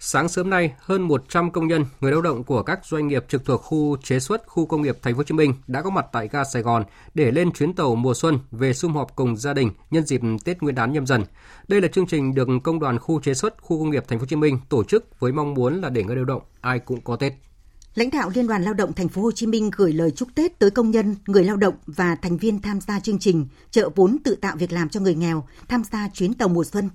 [0.00, 3.44] Sáng sớm nay, hơn 100 công nhân, người lao động của các doanh nghiệp trực
[3.44, 6.06] thuộc khu chế xuất khu công nghiệp Thành phố Hồ Chí Minh đã có mặt
[6.12, 6.84] tại ga Sài Gòn
[7.14, 10.62] để lên chuyến tàu mùa xuân về sum họp cùng gia đình nhân dịp Tết
[10.62, 11.24] Nguyên đán nhâm dần.
[11.68, 14.22] Đây là chương trình được công đoàn khu chế xuất khu công nghiệp Thành phố
[14.22, 17.00] Hồ Chí Minh tổ chức với mong muốn là để người lao động ai cũng
[17.00, 17.32] có Tết.
[17.94, 20.58] Lãnh đạo Liên đoàn Lao động Thành phố Hồ Chí Minh gửi lời chúc Tết
[20.58, 24.16] tới công nhân, người lao động và thành viên tham gia chương trình trợ vốn
[24.24, 26.90] tự tạo việc làm cho người nghèo tham gia chuyến tàu mùa xuân.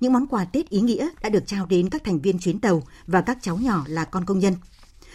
[0.00, 2.82] Những món quà Tết ý nghĩa đã được trao đến các thành viên chuyến tàu
[3.06, 4.54] và các cháu nhỏ là con công nhân.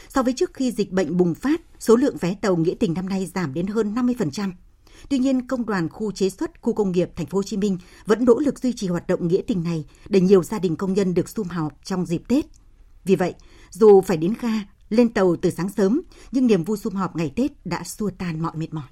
[0.10, 3.10] So với trước khi dịch bệnh bùng phát, số lượng vé tàu nghĩa tình năm
[3.10, 4.52] nay giảm đến hơn 50%.
[5.10, 7.78] Tuy nhiên, công đoàn khu chế xuất khu công nghiệp Thành phố Hồ Chí Minh
[8.06, 10.94] vẫn nỗ lực duy trì hoạt động nghĩa tình này để nhiều gia đình công
[10.94, 12.46] nhân được sum họp trong dịp Tết.
[13.06, 13.34] Vì vậy,
[13.70, 14.54] dù phải đến ga
[14.90, 18.42] lên tàu từ sáng sớm, nhưng niềm vui sum họp ngày Tết đã xua tan
[18.42, 18.88] mọi mệt mỏi.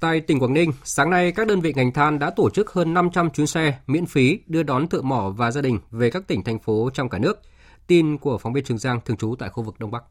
[0.00, 2.94] Tại tỉnh Quảng Ninh, sáng nay các đơn vị ngành than đã tổ chức hơn
[2.94, 6.44] 500 chuyến xe miễn phí đưa đón thợ mỏ và gia đình về các tỉnh
[6.44, 7.40] thành phố trong cả nước.
[7.86, 10.02] Tin của phóng viên Trường Giang thường trú tại khu vực Đông Bắc.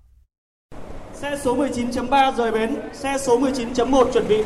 [1.13, 4.43] Xe số 19.3 rời bến, xe số 19.1 chuẩn bị.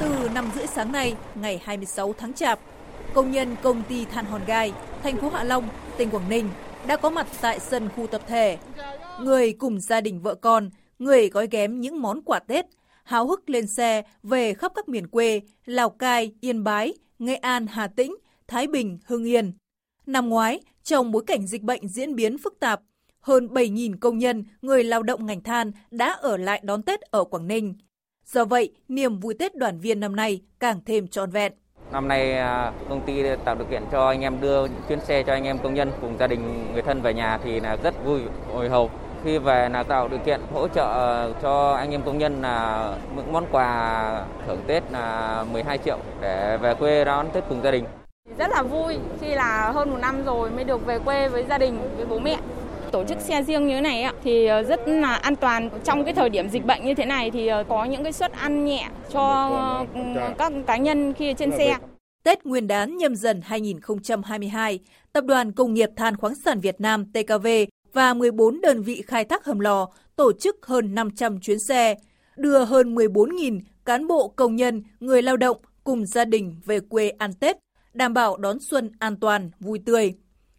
[0.00, 2.58] Từ 5 rưỡi sáng nay, ngày 26 tháng Chạp,
[3.14, 6.48] công nhân công ty than Hòn Gai, thành phố Hạ Long, tỉnh Quảng Ninh
[6.86, 8.58] đã có mặt tại sân khu tập thể.
[9.20, 12.66] Người cùng gia đình vợ con, người gói ghém những món quà Tết,
[13.06, 17.66] háo hức lên xe về khắp các miền quê Lào Cai, Yên Bái, Nghệ An,
[17.66, 18.16] Hà Tĩnh,
[18.48, 19.52] Thái Bình, Hưng Yên.
[20.06, 22.80] Năm ngoái, trong bối cảnh dịch bệnh diễn biến phức tạp,
[23.20, 27.24] hơn 7.000 công nhân, người lao động ngành than đã ở lại đón Tết ở
[27.24, 27.74] Quảng Ninh.
[28.26, 31.52] Do vậy, niềm vui Tết đoàn viên năm nay càng thêm trọn vẹn.
[31.92, 35.32] Năm nay à, công ty tạo điều kiện cho anh em đưa chuyến xe cho
[35.32, 38.20] anh em công nhân cùng gia đình người thân về nhà thì là rất vui
[38.52, 42.42] hồi hộp khi về là tạo điều kiện hỗ trợ cho anh em công nhân
[42.42, 47.60] là những món quà thưởng Tết là 12 triệu để về quê đón Tết cùng
[47.64, 47.84] gia đình.
[48.38, 51.58] Rất là vui khi là hơn một năm rồi mới được về quê với gia
[51.58, 52.36] đình, với bố mẹ.
[52.90, 55.70] Tổ chức xe riêng như thế này thì rất là an toàn.
[55.84, 58.64] Trong cái thời điểm dịch bệnh như thế này thì có những cái suất ăn
[58.64, 59.84] nhẹ cho
[60.38, 61.76] các cá nhân khi trên xe.
[62.24, 64.78] Tết Nguyên đán nhâm dần 2022,
[65.12, 67.46] Tập đoàn Công nghiệp Than khoáng sản Việt Nam TKV
[67.96, 71.94] và 14 đơn vị khai thác hầm lò tổ chức hơn 500 chuyến xe,
[72.36, 77.08] đưa hơn 14.000 cán bộ công nhân, người lao động cùng gia đình về quê
[77.08, 77.56] ăn Tết,
[77.94, 80.14] đảm bảo đón xuân an toàn, vui tươi.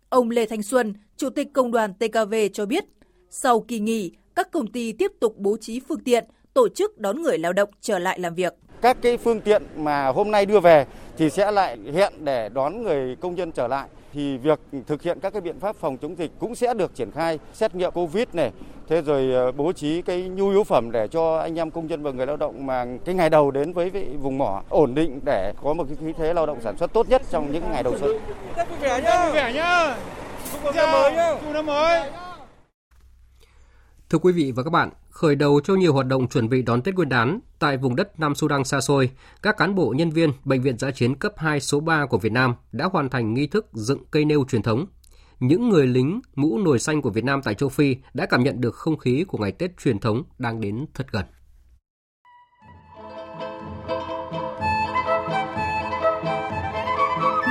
[0.09, 2.85] Ông Lê Thanh Xuân, Chủ tịch Công đoàn TKV cho biết,
[3.29, 7.21] sau kỳ nghỉ, các công ty tiếp tục bố trí phương tiện, tổ chức đón
[7.21, 8.53] người lao động trở lại làm việc.
[8.81, 10.85] Các cái phương tiện mà hôm nay đưa về
[11.17, 15.19] thì sẽ lại hẹn để đón người công nhân trở lại thì việc thực hiện
[15.19, 18.27] các cái biện pháp phòng chống dịch cũng sẽ được triển khai xét nghiệm covid
[18.33, 18.51] này
[18.87, 22.03] thế rồi ờ, bố trí cái nhu yếu phẩm để cho anh em công nhân
[22.03, 25.53] và người lao động mà cái ngày đầu đến với vùng mỏ ổn định để
[25.63, 27.97] có một cái khí thế lao động sản xuất tốt nhất trong những ngày đầu
[27.97, 28.11] xuân.
[28.69, 29.95] Vui vẻ nhá, vui vẻ nhá.
[30.63, 31.33] Chúc năm mới nhá.
[31.41, 32.11] Chúc năm mới.
[34.09, 36.81] Thưa quý vị và các bạn, khởi đầu cho nhiều hoạt động chuẩn bị đón
[36.81, 39.09] Tết Nguyên đán tại vùng đất Nam Sudan xa xôi,
[39.41, 42.31] các cán bộ nhân viên Bệnh viện Giã chiến cấp 2 số 3 của Việt
[42.31, 44.85] Nam đã hoàn thành nghi thức dựng cây nêu truyền thống.
[45.39, 48.61] Những người lính mũ nồi xanh của Việt Nam tại châu Phi đã cảm nhận
[48.61, 51.25] được không khí của ngày Tết truyền thống đang đến thật gần.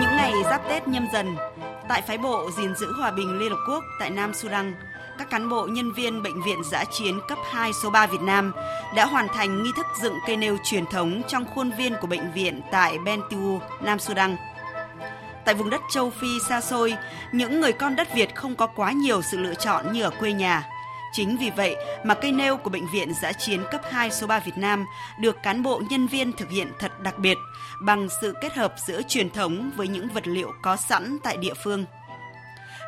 [0.01, 1.27] Những ngày giáp Tết nhâm dần,
[1.89, 4.75] tại phái bộ gìn giữ hòa bình Liên Hợp Quốc tại Nam Sudan,
[5.19, 8.53] các cán bộ nhân viên Bệnh viện Giã chiến cấp 2 số 3 Việt Nam
[8.97, 12.33] đã hoàn thành nghi thức dựng cây nêu truyền thống trong khuôn viên của bệnh
[12.33, 14.37] viện tại Bentiu, Nam Sudan.
[15.45, 16.95] Tại vùng đất châu Phi xa xôi,
[17.33, 20.33] những người con đất Việt không có quá nhiều sự lựa chọn như ở quê
[20.33, 20.69] nhà.
[21.13, 24.39] Chính vì vậy mà cây nêu của Bệnh viện Giã chiến cấp 2 số 3
[24.39, 24.85] Việt Nam
[25.21, 27.39] được cán bộ nhân viên thực hiện thật đặc biệt
[27.83, 31.55] bằng sự kết hợp giữa truyền thống với những vật liệu có sẵn tại địa
[31.65, 31.85] phương.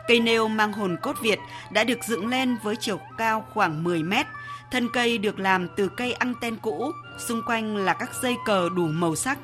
[0.08, 1.38] Cây nêu mang hồn cốt Việt
[1.70, 4.26] đã được dựng lên với chiều cao khoảng 10 mét.
[4.70, 8.86] Thân cây được làm từ cây anten cũ, xung quanh là các dây cờ đủ
[8.86, 9.38] màu sắc.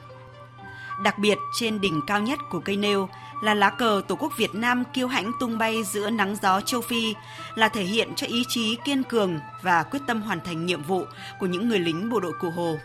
[1.03, 3.09] Đặc biệt trên đỉnh cao nhất của cây nêu
[3.43, 6.81] là lá cờ Tổ quốc Việt Nam kiêu hãnh tung bay giữa nắng gió châu
[6.81, 7.15] Phi,
[7.55, 11.05] là thể hiện cho ý chí kiên cường và quyết tâm hoàn thành nhiệm vụ
[11.41, 12.77] của những người lính bộ đội Cụ Hồ.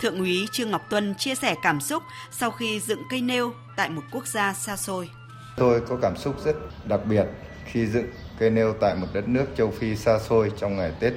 [0.00, 3.90] Thượng úy Trương Ngọc Tuân chia sẻ cảm xúc sau khi dựng cây nêu tại
[3.90, 5.10] một quốc gia xa xôi.
[5.58, 7.24] Tôi có cảm xúc rất đặc biệt
[7.64, 8.06] khi dựng
[8.38, 11.12] cây nêu tại một đất nước châu Phi xa xôi trong ngày Tết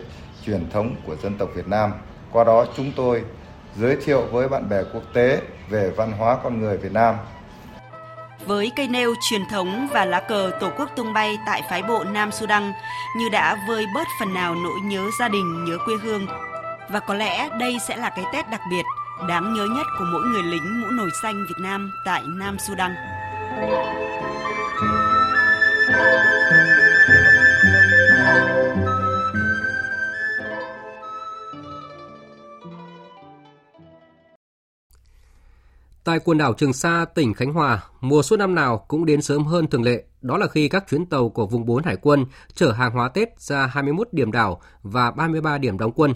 [0.45, 1.91] truyền thống của dân tộc Việt Nam.
[2.32, 3.23] Qua đó chúng tôi
[3.75, 7.15] giới thiệu với bạn bè quốc tế về văn hóa con người Việt Nam.
[8.45, 12.04] Với cây nêu truyền thống và lá cờ Tổ quốc tung bay tại phái bộ
[12.04, 12.71] Nam Sudan
[13.17, 16.27] như đã vơi bớt phần nào nỗi nhớ gia đình, nhớ quê hương.
[16.89, 18.84] Và có lẽ đây sẽ là cái Tết đặc biệt,
[19.27, 22.91] đáng nhớ nhất của mỗi người lính mũ nồi xanh Việt Nam tại Nam Sudan.
[36.03, 39.43] Tại quần đảo Trường Sa, tỉnh Khánh Hòa, mùa xuân năm nào cũng đến sớm
[39.43, 40.03] hơn thường lệ.
[40.21, 43.39] Đó là khi các chuyến tàu của vùng 4 Hải quân chở hàng hóa Tết
[43.39, 46.13] ra 21 điểm đảo và 33 điểm đóng quân.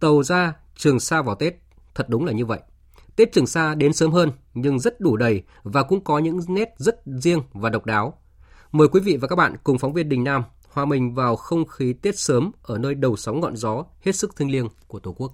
[0.00, 1.54] Tàu ra Trường Sa vào Tết,
[1.94, 2.60] thật đúng là như vậy.
[3.16, 6.74] Tết Trường Sa đến sớm hơn nhưng rất đủ đầy và cũng có những nét
[6.76, 8.14] rất riêng và độc đáo.
[8.72, 11.66] Mời quý vị và các bạn cùng phóng viên Đình Nam hòa mình vào không
[11.66, 15.12] khí Tết sớm ở nơi đầu sóng ngọn gió hết sức thiêng liêng của Tổ
[15.12, 15.32] quốc.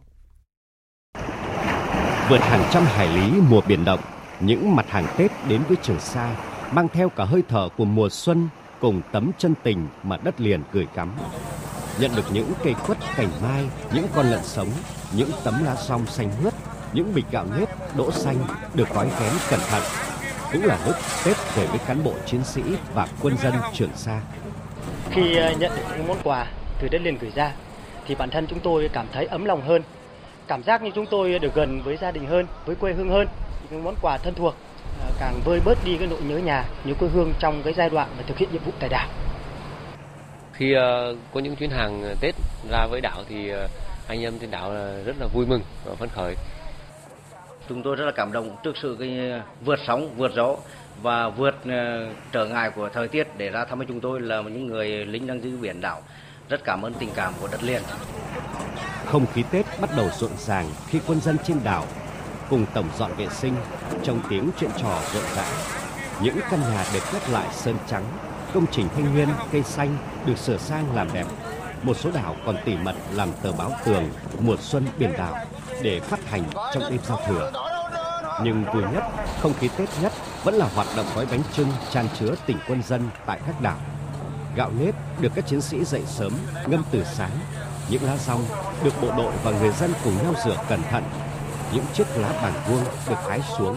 [2.30, 4.00] Vượt hàng trăm hải lý mùa biển động,
[4.40, 6.36] những mặt hàng Tết đến với Trường Sa
[6.72, 8.48] mang theo cả hơi thở của mùa xuân
[8.80, 11.12] cùng tấm chân tình mà đất liền gửi cắm.
[12.00, 14.68] Nhận được những cây quất cành mai, những con lợn sống,
[15.16, 16.54] những tấm lá song xanh mướt,
[16.92, 18.36] những bịch gạo nếp đỗ xanh
[18.74, 19.82] được gói ghém cẩn thận.
[20.52, 22.62] Cũng là lúc Tết về với cán bộ chiến sĩ
[22.94, 24.20] và quân dân Trường Sa.
[25.10, 26.46] Khi ờ, nhận được những món quà
[26.80, 27.52] từ đất liền gửi ra
[28.06, 29.82] thì bản thân chúng tôi cảm thấy ấm lòng hơn
[30.48, 33.28] cảm giác như chúng tôi được gần với gia đình hơn, với quê hương hơn,
[33.70, 34.54] những món quà thân thuộc
[35.00, 37.90] à, càng vơi bớt đi cái nỗi nhớ nhà, nhớ quê hương trong cái giai
[37.90, 39.08] đoạn mà thực hiện nhiệm vụ tại đảo.
[40.52, 42.34] Khi uh, có những chuyến hàng Tết
[42.70, 43.50] ra với đảo thì
[44.08, 44.72] anh em trên đảo
[45.04, 46.34] rất là vui mừng và phấn khởi.
[47.72, 50.56] Chúng tôi rất là cảm động trước sự cái vượt sóng, vượt gió
[51.02, 54.42] và vượt ờ, trở ngại của thời tiết để ra thăm với chúng tôi là
[54.42, 56.02] những người lính đang giữ biển đảo.
[56.48, 57.82] Rất cảm ơn tình cảm của đất liền.
[59.06, 61.86] Không khí Tết bắt đầu rộn ràng khi quân dân trên đảo
[62.50, 63.54] cùng tổng dọn vệ sinh
[64.02, 65.44] trong tiếng chuyện trò rộn rã.
[66.22, 68.04] Những căn nhà được quét lại sơn trắng,
[68.54, 71.26] công trình thanh nguyên, cây xanh được sửa sang làm đẹp.
[71.82, 74.04] Một số đảo còn tỉ mật làm tờ báo tường
[74.40, 75.36] mùa xuân biển đảo
[75.82, 76.42] để phát hành
[76.74, 77.52] trong đêm giao thừa.
[78.44, 79.04] Nhưng vui nhất,
[79.40, 80.12] không khí Tết nhất
[80.44, 83.76] vẫn là hoạt động gói bánh trưng tràn chứa tình quân dân tại các đảo.
[84.56, 86.32] Gạo nếp được các chiến sĩ dậy sớm
[86.66, 87.30] ngâm từ sáng
[87.88, 88.44] những lá rong
[88.84, 91.02] được bộ đội và người dân cùng nhau rửa cẩn thận.
[91.74, 93.76] Những chiếc lá bàn vuông được hái xuống.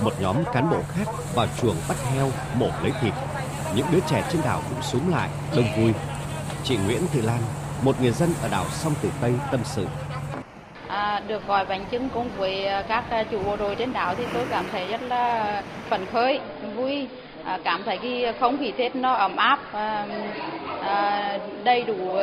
[0.00, 3.14] một nhóm cán bộ khác vào chuồng bắt heo mổ lấy thịt.
[3.74, 5.92] Những đứa trẻ trên đảo cũng súng lại, đông vui.
[6.64, 7.42] Chị Nguyễn Thị Lan,
[7.82, 9.86] một người dân ở đảo Song Tử Tây tâm sự.
[11.28, 14.24] Được gọi bánh trưng cùng với à, các à, chủ bộ đội trên đảo thì
[14.34, 16.40] tôi cảm thấy rất là phấn khởi,
[16.76, 17.08] vui,
[17.44, 19.58] à, cảm thấy cái không khí Tết nó ấm áp,
[21.64, 22.16] đầy đủ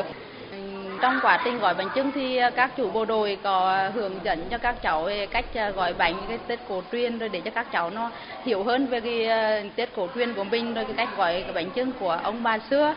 [1.02, 4.58] trong quá trình gói bánh trưng thì các chủ bộ đội có hướng dẫn cho
[4.58, 7.90] các cháu về cách gói bánh cái Tết cổ truyền rồi để cho các cháu
[7.90, 8.12] nó
[8.44, 11.70] hiểu hơn về cái Tết cổ truyền của mình rồi cái cách gói cái bánh
[11.76, 12.96] trưng của ông bà xưa.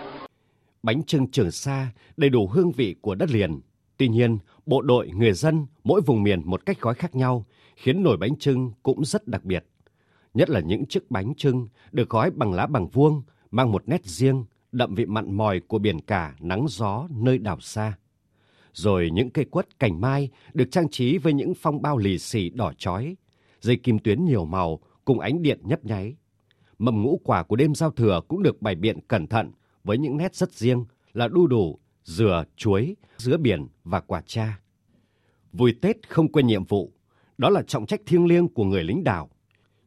[0.83, 1.87] Bánh trưng Trường Sa
[2.17, 3.61] đầy đủ hương vị của đất liền.
[3.97, 8.03] Tuy nhiên, bộ đội, người dân mỗi vùng miền một cách gói khác nhau khiến
[8.03, 9.65] nồi bánh trưng cũng rất đặc biệt.
[10.35, 14.05] Nhất là những chiếc bánh trưng được gói bằng lá bằng vuông mang một nét
[14.05, 17.99] riêng đậm vị mặn mòi của biển cả nắng gió nơi đảo xa.
[18.73, 22.51] Rồi những cây quất cành mai được trang trí với những phong bao lì xì
[22.51, 23.17] đỏ chói,
[23.61, 26.17] dây kim tuyến nhiều màu cùng ánh điện nhấp nháy.
[26.79, 29.53] Mầm ngũ quả của đêm giao thừa cũng được bày biện cẩn thận
[29.85, 34.59] với những nét rất riêng là đu đủ, dừa, chuối, dứa biển và quả cha.
[35.53, 36.93] Vui Tết không quên nhiệm vụ,
[37.39, 39.31] đó là trọng trách thiêng liêng của người lính đảo.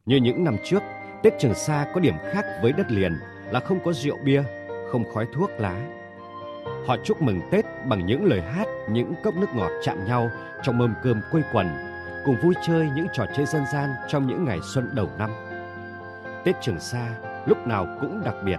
[0.06, 0.82] Như những năm trước,
[1.22, 3.12] Tết Trường Sa có điểm khác với đất liền
[3.52, 4.42] là không có rượu bia,
[4.92, 5.94] không khói thuốc lá.
[6.86, 10.30] Họ chúc mừng Tết bằng những lời hát, những cốc nước ngọt chạm nhau
[10.62, 11.66] trong mâm cơm quây quần,
[12.24, 15.30] cùng vui chơi những trò chơi dân gian trong những ngày xuân đầu năm.
[16.44, 18.58] Tết Trường Sa lúc nào cũng đặc biệt.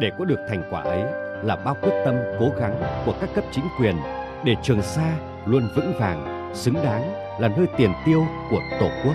[0.00, 3.44] Để có được thành quả ấy là bao quyết tâm cố gắng của các cấp
[3.52, 3.96] chính quyền
[4.44, 9.14] để Trường Sa luôn vững vàng, xứng đáng là nơi tiền tiêu của Tổ quốc.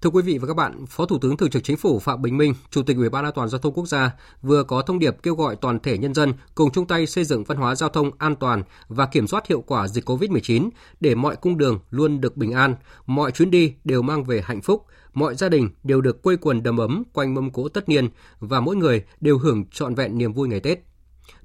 [0.00, 2.36] Thưa quý vị và các bạn, Phó Thủ tướng Thường trực Chính phủ Phạm Bình
[2.36, 4.10] Minh, Chủ tịch Ủy ban An toàn giao thông quốc gia
[4.42, 7.44] vừa có thông điệp kêu gọi toàn thể nhân dân cùng chung tay xây dựng
[7.44, 10.70] văn hóa giao thông an toàn và kiểm soát hiệu quả dịch COVID-19
[11.00, 12.74] để mọi cung đường luôn được bình an,
[13.06, 16.62] mọi chuyến đi đều mang về hạnh phúc, mọi gia đình đều được quây quần
[16.62, 18.08] đầm ấm quanh mâm cỗ tất niên
[18.40, 20.78] và mỗi người đều hưởng trọn vẹn niềm vui ngày Tết.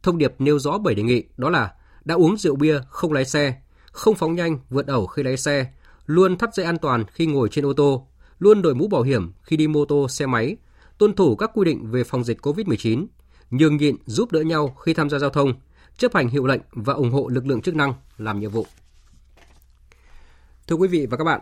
[0.04, 1.74] Thông điệp nêu rõ bảy đề nghị đó là
[2.06, 5.66] đã uống rượu bia không lái xe, không phóng nhanh vượt ẩu khi lái xe,
[6.06, 8.08] luôn thắt dây an toàn khi ngồi trên ô tô,
[8.40, 10.58] luôn đội mũ bảo hiểm khi đi mô tô, xe máy,
[10.98, 13.06] tuân thủ các quy định về phòng dịch COVID-19,
[13.52, 15.54] nhường nhịn giúp đỡ nhau khi tham gia giao thông,
[15.98, 18.66] chấp hành hiệu lệnh và ủng hộ lực lượng chức năng làm nhiệm vụ.
[20.68, 21.42] Thưa quý vị và các bạn,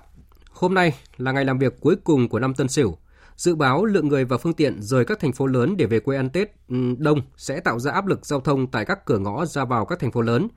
[0.59, 2.97] hôm nay là ngày làm việc cuối cùng của năm Tân Sửu.
[3.35, 6.17] Dự báo lượng người và phương tiện rời các thành phố lớn để về quê
[6.17, 9.45] ăn Tết ừ, đông sẽ tạo ra áp lực giao thông tại các cửa ngõ
[9.45, 10.47] ra vào các thành phố lớn,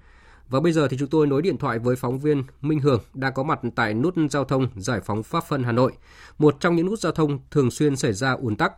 [0.48, 3.34] và bây giờ thì chúng tôi nối điện thoại với phóng viên Minh Hường đang
[3.34, 5.92] có mặt tại nút giao thông Giải phóng Pháp Vân Hà Nội,
[6.38, 8.72] một trong những nút giao thông thường xuyên xảy ra ùn tắc.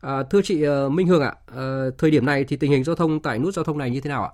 [0.00, 2.96] À, thưa chị ờ, Minh Hương ạ, à, thời điểm này thì tình hình giao
[2.96, 4.30] thông tại nút giao thông này như thế nào ạ?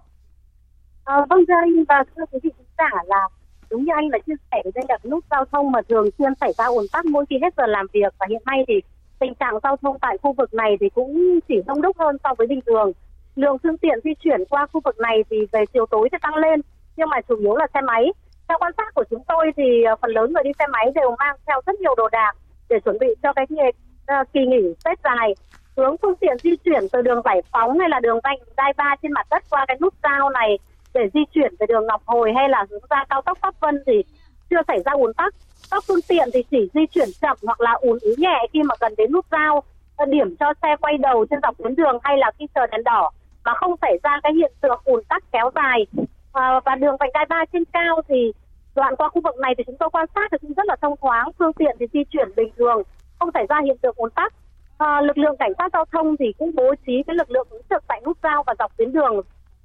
[1.05, 3.29] À, vâng thưa anh và thưa quý vị khán giả là
[3.73, 6.53] đúng như anh là chia sẻ đây là nút giao thông mà thường xuyên xảy
[6.59, 8.75] ra ùn tắc mỗi khi hết giờ làm việc và hiện nay thì
[9.19, 12.35] tình trạng giao thông tại khu vực này thì cũng chỉ đông đúc hơn so
[12.39, 12.93] với bình thường.
[13.37, 16.35] Lượng phương tiện di chuyển qua khu vực này thì về chiều tối sẽ tăng
[16.35, 16.61] lên
[16.97, 18.13] nhưng mà chủ yếu là xe máy.
[18.49, 21.17] Theo quan sát của chúng tôi thì ờ, phần lớn người đi xe máy đều
[21.19, 22.33] mang theo rất nhiều đồ đạc
[22.69, 25.35] để chuẩn bị cho cái nghề, uh, kỳ nghỉ Tết dài.
[25.77, 28.97] Hướng phương tiện di chuyển từ đường Giải Phóng hay là đường vành đai ba
[29.03, 30.59] trên mặt đất qua cái nút giao này
[30.95, 33.83] để di chuyển về đường Ngọc Hồi hay là hướng ra cao tốc Pháp Vân
[33.87, 34.03] thì
[34.51, 35.35] chưa xảy ra ùn tắc.
[35.71, 38.75] Các phương tiện thì chỉ di chuyển chậm hoặc là ùn ứ nhẹ khi mà
[38.81, 39.63] gần đến nút giao
[40.07, 43.11] điểm cho xe quay đầu trên dọc tuyến đường hay là khi chờ đèn đỏ
[43.45, 45.87] mà không xảy ra cái hiện tượng ùn tắc kéo dài
[46.33, 48.33] à, và đường vành đai ba trên cao thì
[48.75, 50.97] đoạn qua khu vực này thì chúng tôi quan sát thì cũng rất là thông
[51.01, 52.83] thoáng phương tiện thì di chuyển bình thường
[53.19, 54.35] không xảy ra hiện tượng ùn tắc
[54.79, 57.63] à, lực lượng cảnh sát giao thông thì cũng bố trí cái lực lượng ứng
[57.71, 59.21] trực tại nút giao và dọc tuyến đường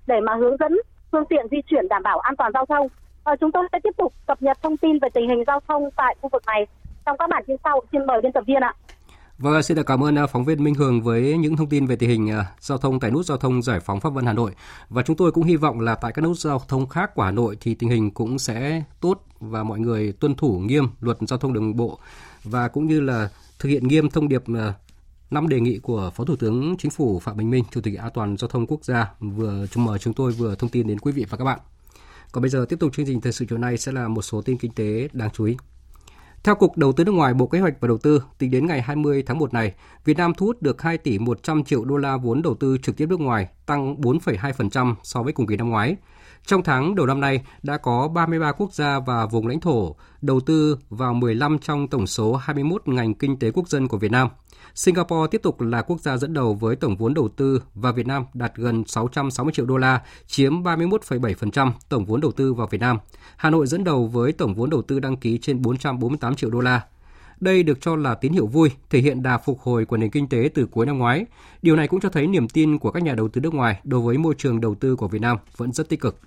[0.07, 0.77] để mà hướng dẫn
[1.11, 2.87] phương tiện di chuyển đảm bảo an toàn giao thông.
[3.23, 5.89] À, chúng tôi sẽ tiếp tục cập nhật thông tin về tình hình giao thông
[5.95, 6.67] tại khu vực này
[7.05, 7.81] trong các bản tin sau.
[7.91, 8.73] Xin mời biên tập viên ạ.
[9.37, 11.95] Vâng, xin được cảm ơn à, phóng viên Minh Hường với những thông tin về
[11.95, 14.51] tình hình à, giao thông tại nút giao thông giải phóng Pháp Vân Hà Nội.
[14.89, 17.31] Và chúng tôi cũng hy vọng là tại các nút giao thông khác của Hà
[17.31, 21.39] Nội thì tình hình cũng sẽ tốt và mọi người tuân thủ nghiêm luật giao
[21.39, 21.99] thông đường bộ
[22.43, 24.73] và cũng như là thực hiện nghiêm thông điệp à,
[25.31, 28.11] năm đề nghị của Phó Thủ tướng Chính phủ Phạm Bình Minh, Chủ tịch An
[28.13, 31.11] toàn giao thông quốc gia vừa chúng mời chúng tôi vừa thông tin đến quý
[31.11, 31.59] vị và các bạn.
[32.31, 34.41] Còn bây giờ tiếp tục chương trình thời sự chiều nay sẽ là một số
[34.41, 35.57] tin kinh tế đáng chú ý.
[36.43, 38.81] Theo Cục Đầu tư nước ngoài Bộ Kế hoạch và Đầu tư, tính đến ngày
[38.81, 39.73] 20 tháng 1 này,
[40.05, 42.97] Việt Nam thu hút được 2 tỷ 100 triệu đô la vốn đầu tư trực
[42.97, 45.95] tiếp nước ngoài, tăng 4,2% so với cùng kỳ năm ngoái.
[46.45, 50.39] Trong tháng đầu năm nay, đã có 33 quốc gia và vùng lãnh thổ đầu
[50.39, 54.27] tư vào 15 trong tổng số 21 ngành kinh tế quốc dân của Việt Nam.
[54.75, 58.07] Singapore tiếp tục là quốc gia dẫn đầu với tổng vốn đầu tư và Việt
[58.07, 62.81] Nam đạt gần 660 triệu đô la, chiếm 31,7% tổng vốn đầu tư vào Việt
[62.81, 62.97] Nam.
[63.37, 66.59] Hà Nội dẫn đầu với tổng vốn đầu tư đăng ký trên 448 triệu đô
[66.59, 66.81] la.
[67.39, 70.29] Đây được cho là tín hiệu vui, thể hiện đà phục hồi của nền kinh
[70.29, 71.25] tế từ cuối năm ngoái.
[71.61, 74.01] Điều này cũng cho thấy niềm tin của các nhà đầu tư nước ngoài đối
[74.01, 76.19] với môi trường đầu tư của Việt Nam vẫn rất tích cực.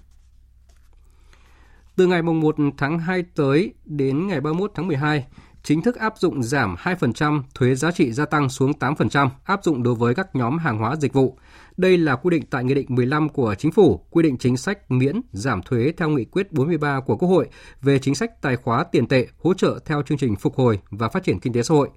[1.97, 5.27] Từ ngày 1 tháng 2 tới đến ngày 31 tháng 12,
[5.63, 9.83] chính thức áp dụng giảm 2% thuế giá trị gia tăng xuống 8% áp dụng
[9.83, 11.39] đối với các nhóm hàng hóa dịch vụ.
[11.77, 14.91] Đây là quy định tại Nghị định 15 của Chính phủ, quy định chính sách
[14.91, 17.49] miễn giảm thuế theo Nghị quyết 43 của Quốc hội
[17.83, 21.09] về chính sách tài khóa tiền tệ hỗ trợ theo chương trình phục hồi và
[21.09, 21.89] phát triển kinh tế xã hội.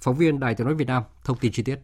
[0.00, 1.76] Phóng viên Đài Tiếng nói Việt Nam thông tin chi tiết.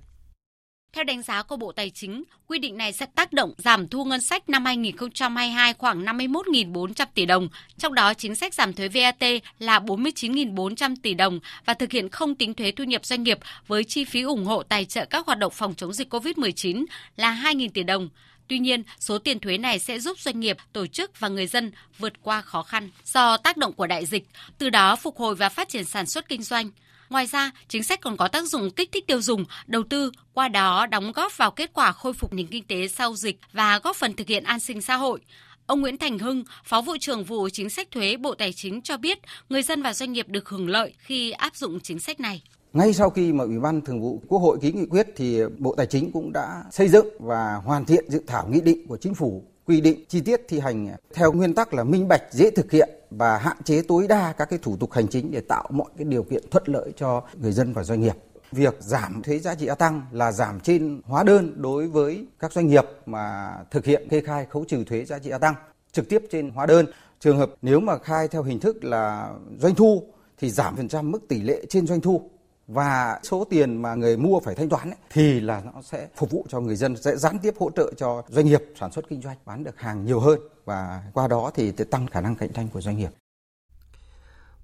[0.92, 4.04] Theo đánh giá của Bộ Tài chính, quy định này sẽ tác động giảm thu
[4.04, 7.48] ngân sách năm 2022 khoảng 51.400 tỷ đồng,
[7.78, 9.22] trong đó chính sách giảm thuế VAT
[9.58, 13.84] là 49.400 tỷ đồng và thực hiện không tính thuế thu nhập doanh nghiệp với
[13.84, 16.84] chi phí ủng hộ tài trợ các hoạt động phòng chống dịch COVID-19
[17.16, 18.08] là 2.000 tỷ đồng.
[18.48, 21.72] Tuy nhiên, số tiền thuế này sẽ giúp doanh nghiệp, tổ chức và người dân
[21.98, 25.48] vượt qua khó khăn do tác động của đại dịch, từ đó phục hồi và
[25.48, 26.70] phát triển sản xuất kinh doanh.
[27.10, 30.48] Ngoài ra, chính sách còn có tác dụng kích thích tiêu dùng, đầu tư, qua
[30.48, 33.96] đó đóng góp vào kết quả khôi phục nền kinh tế sau dịch và góp
[33.96, 35.20] phần thực hiện an sinh xã hội.
[35.66, 38.96] Ông Nguyễn Thành Hưng, Phó vụ trưởng vụ chính sách thuế Bộ Tài chính cho
[38.96, 39.18] biết,
[39.48, 42.42] người dân và doanh nghiệp được hưởng lợi khi áp dụng chính sách này.
[42.72, 45.74] Ngay sau khi mà Ủy ban Thường vụ Quốc hội ký nghị quyết thì Bộ
[45.76, 49.14] Tài chính cũng đã xây dựng và hoàn thiện dự thảo nghị định của chính
[49.14, 52.70] phủ quy định chi tiết thi hành theo nguyên tắc là minh bạch, dễ thực
[52.70, 55.86] hiện và hạn chế tối đa các cái thủ tục hành chính để tạo mọi
[55.96, 58.14] cái điều kiện thuận lợi cho người dân và doanh nghiệp.
[58.52, 62.52] Việc giảm thuế giá trị gia tăng là giảm trên hóa đơn đối với các
[62.52, 65.54] doanh nghiệp mà thực hiện kê khai khấu trừ thuế giá trị gia tăng
[65.92, 66.86] trực tiếp trên hóa đơn.
[67.20, 70.02] Trường hợp nếu mà khai theo hình thức là doanh thu
[70.38, 72.30] thì giảm phần trăm mức tỷ lệ trên doanh thu
[72.68, 76.30] và số tiền mà người mua phải thanh toán ấy, thì là nó sẽ phục
[76.30, 79.22] vụ cho người dân sẽ gián tiếp hỗ trợ cho doanh nghiệp sản xuất kinh
[79.22, 82.68] doanh bán được hàng nhiều hơn và qua đó thì tăng khả năng cạnh tranh
[82.72, 83.10] của doanh nghiệp.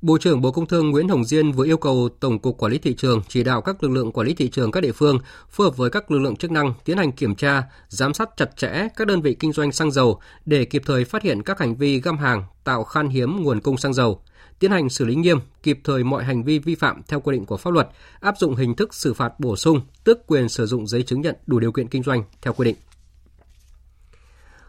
[0.03, 2.79] Bộ trưởng Bộ Công Thương Nguyễn Hồng Diên vừa yêu cầu Tổng cục Quản lý
[2.79, 5.67] thị trường chỉ đạo các lực lượng quản lý thị trường các địa phương phối
[5.67, 8.89] hợp với các lực lượng chức năng tiến hành kiểm tra, giám sát chặt chẽ
[8.97, 12.01] các đơn vị kinh doanh xăng dầu để kịp thời phát hiện các hành vi
[12.01, 14.21] găm hàng, tạo khan hiếm nguồn cung xăng dầu,
[14.65, 17.45] tiến hành xử lý nghiêm, kịp thời mọi hành vi vi phạm theo quy định
[17.45, 17.89] của pháp luật,
[18.21, 21.37] áp dụng hình thức xử phạt bổ sung, tước quyền sử dụng giấy chứng nhận
[21.47, 22.77] đủ điều kiện kinh doanh theo quy định.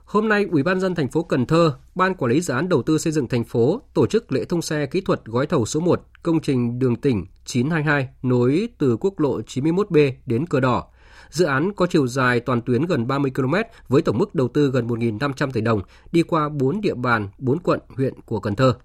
[0.05, 2.81] Hôm nay, Ủy ban dân thành phố Cần Thơ, Ban quản lý dự án đầu
[2.81, 5.79] tư xây dựng thành phố tổ chức lễ thông xe kỹ thuật gói thầu số
[5.79, 10.84] 1 công trình đường tỉnh 922 nối từ quốc lộ 91B đến Cờ Đỏ.
[11.29, 13.55] Dự án có chiều dài toàn tuyến gần 30 km
[13.88, 15.81] với tổng mức đầu tư gần 1.500 tỷ đồng,
[16.12, 18.75] đi qua 4 địa bàn, 4 quận, huyện của Cần Thơ.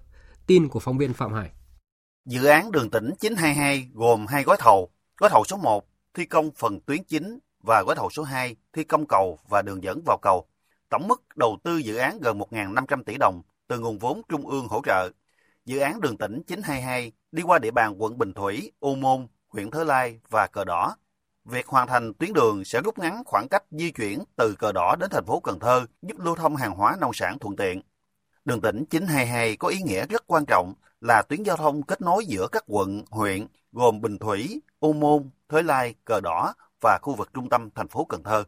[0.51, 1.51] Tin của phóng viên Phạm Hải.
[2.25, 4.89] Dự án đường tỉnh 922 gồm hai gói thầu.
[5.17, 8.83] Gói thầu số 1 thi công phần tuyến chính và gói thầu số 2 thi
[8.83, 10.47] công cầu và đường dẫn vào cầu.
[10.89, 14.67] Tổng mức đầu tư dự án gần 1.500 tỷ đồng từ nguồn vốn trung ương
[14.67, 15.09] hỗ trợ.
[15.65, 19.71] Dự án đường tỉnh 922 đi qua địa bàn quận Bình Thủy, Ô Môn, huyện
[19.71, 20.95] Thới Lai và Cờ Đỏ.
[21.45, 24.95] Việc hoàn thành tuyến đường sẽ rút ngắn khoảng cách di chuyển từ Cờ Đỏ
[24.99, 27.81] đến thành phố Cần Thơ, giúp lưu thông hàng hóa nông sản thuận tiện.
[28.45, 32.25] Đường tỉnh 922 có ý nghĩa rất quan trọng là tuyến giao thông kết nối
[32.25, 37.15] giữa các quận, huyện gồm Bình Thủy, Ô Môn, Thới Lai, Cờ Đỏ và khu
[37.15, 38.43] vực trung tâm thành phố Cần Thơ.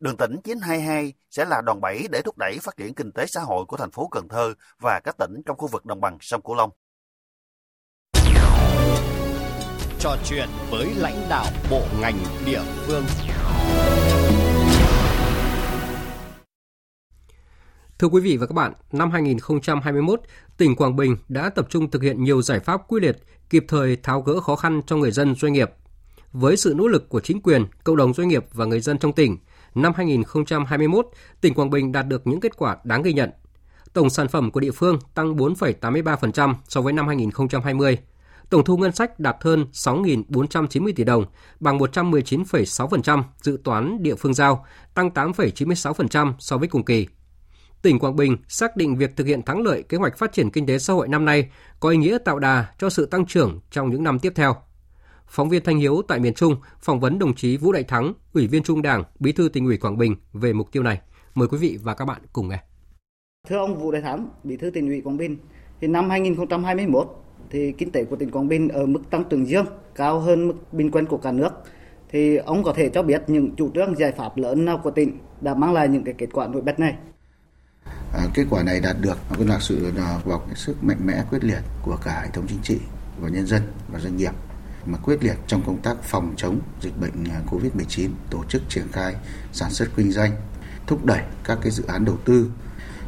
[0.00, 3.40] Đường tỉnh 922 sẽ là đòn bẩy để thúc đẩy phát triển kinh tế xã
[3.40, 6.42] hội của thành phố Cần Thơ và các tỉnh trong khu vực đồng bằng sông
[6.42, 6.70] Cửu Long.
[10.00, 13.04] Trò chuyện với lãnh đạo bộ ngành địa phương.
[17.98, 20.20] Thưa quý vị và các bạn, năm 2021,
[20.56, 23.16] tỉnh Quảng Bình đã tập trung thực hiện nhiều giải pháp quyết liệt,
[23.50, 25.70] kịp thời tháo gỡ khó khăn cho người dân doanh nghiệp.
[26.32, 29.12] Với sự nỗ lực của chính quyền, cộng đồng doanh nghiệp và người dân trong
[29.12, 29.36] tỉnh,
[29.74, 31.06] năm 2021,
[31.40, 33.30] tỉnh Quảng Bình đạt được những kết quả đáng ghi nhận.
[33.92, 37.98] Tổng sản phẩm của địa phương tăng 4,83% so với năm 2020.
[38.50, 41.24] Tổng thu ngân sách đạt hơn 6.490 tỷ đồng,
[41.60, 47.06] bằng 119,6% dự toán địa phương giao, tăng 8,96% so với cùng kỳ
[47.82, 50.66] tỉnh Quảng Bình xác định việc thực hiện thắng lợi kế hoạch phát triển kinh
[50.66, 51.48] tế xã hội năm nay
[51.80, 54.56] có ý nghĩa tạo đà cho sự tăng trưởng trong những năm tiếp theo.
[55.26, 58.46] Phóng viên Thanh Hiếu tại miền Trung phỏng vấn đồng chí Vũ Đại Thắng, Ủy
[58.46, 61.00] viên Trung Đảng, Bí thư tỉnh ủy Quảng Bình về mục tiêu này.
[61.34, 62.58] Mời quý vị và các bạn cùng nghe.
[63.48, 65.36] Thưa ông Vũ Đại Thắng, Bí thư tỉnh ủy Quảng Bình,
[65.80, 69.66] thì năm 2021 thì kinh tế của tỉnh Quảng Bình ở mức tăng trưởng dương
[69.94, 71.50] cao hơn mức bình quân của cả nước.
[72.10, 75.18] Thì ông có thể cho biết những chủ trương giải pháp lớn nào của tỉnh
[75.40, 76.94] đã mang lại những cái kết quả nổi bật này?
[78.12, 81.24] À, kết quả này đạt được nó là sự à, vào cái sức mạnh mẽ
[81.30, 82.78] quyết liệt của cả hệ thống chính trị
[83.20, 84.32] và nhân dân và doanh nghiệp
[84.86, 88.86] mà quyết liệt trong công tác phòng chống dịch bệnh à, Covid-19, tổ chức triển
[88.92, 89.14] khai
[89.52, 90.32] sản xuất kinh doanh,
[90.86, 92.50] thúc đẩy các cái dự án đầu tư,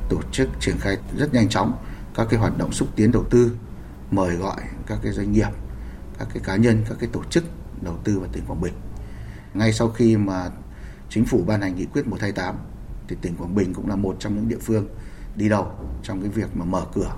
[0.09, 1.77] tổ chức triển khai rất nhanh chóng
[2.15, 3.53] các cái hoạt động xúc tiến đầu tư,
[4.11, 5.49] mời gọi các cái doanh nghiệp,
[6.19, 7.45] các cái cá nhân, các cái tổ chức
[7.83, 8.75] đầu tư vào tỉnh Quảng Bình.
[9.55, 10.51] Ngay sau khi mà
[11.09, 12.57] chính phủ ban hành nghị quyết 128
[13.11, 14.89] thì tỉnh Quảng Bình cũng là một trong những địa phương
[15.37, 17.13] đi đầu trong cái việc mà mở cửa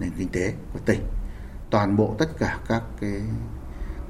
[0.00, 1.00] nền kinh tế của tỉnh.
[1.70, 3.20] Toàn bộ tất cả các cái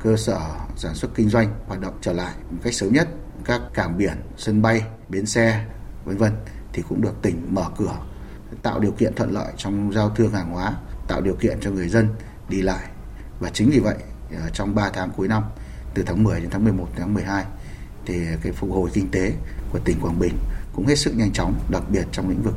[0.03, 0.41] cơ sở
[0.77, 3.09] sản xuất kinh doanh hoạt động trở lại một cách sớm nhất,
[3.45, 5.67] các cảng biển, sân bay, bến xe,
[6.05, 6.33] vân vân
[6.73, 7.97] thì cũng được tỉnh mở cửa,
[8.63, 10.73] tạo điều kiện thuận lợi trong giao thương hàng hóa,
[11.09, 12.09] tạo điều kiện cho người dân
[12.49, 12.89] đi lại
[13.41, 13.97] và chính vì vậy
[14.33, 15.43] ờ, trong 3 tháng cuối năm,
[15.95, 17.45] từ tháng 10 đến tháng 11 đến tháng 12
[18.07, 19.33] thì cái phục hồi kinh tế
[19.73, 20.35] của tỉnh Quảng Bình
[20.75, 22.55] cũng hết sức nhanh chóng đặc biệt trong lĩnh vực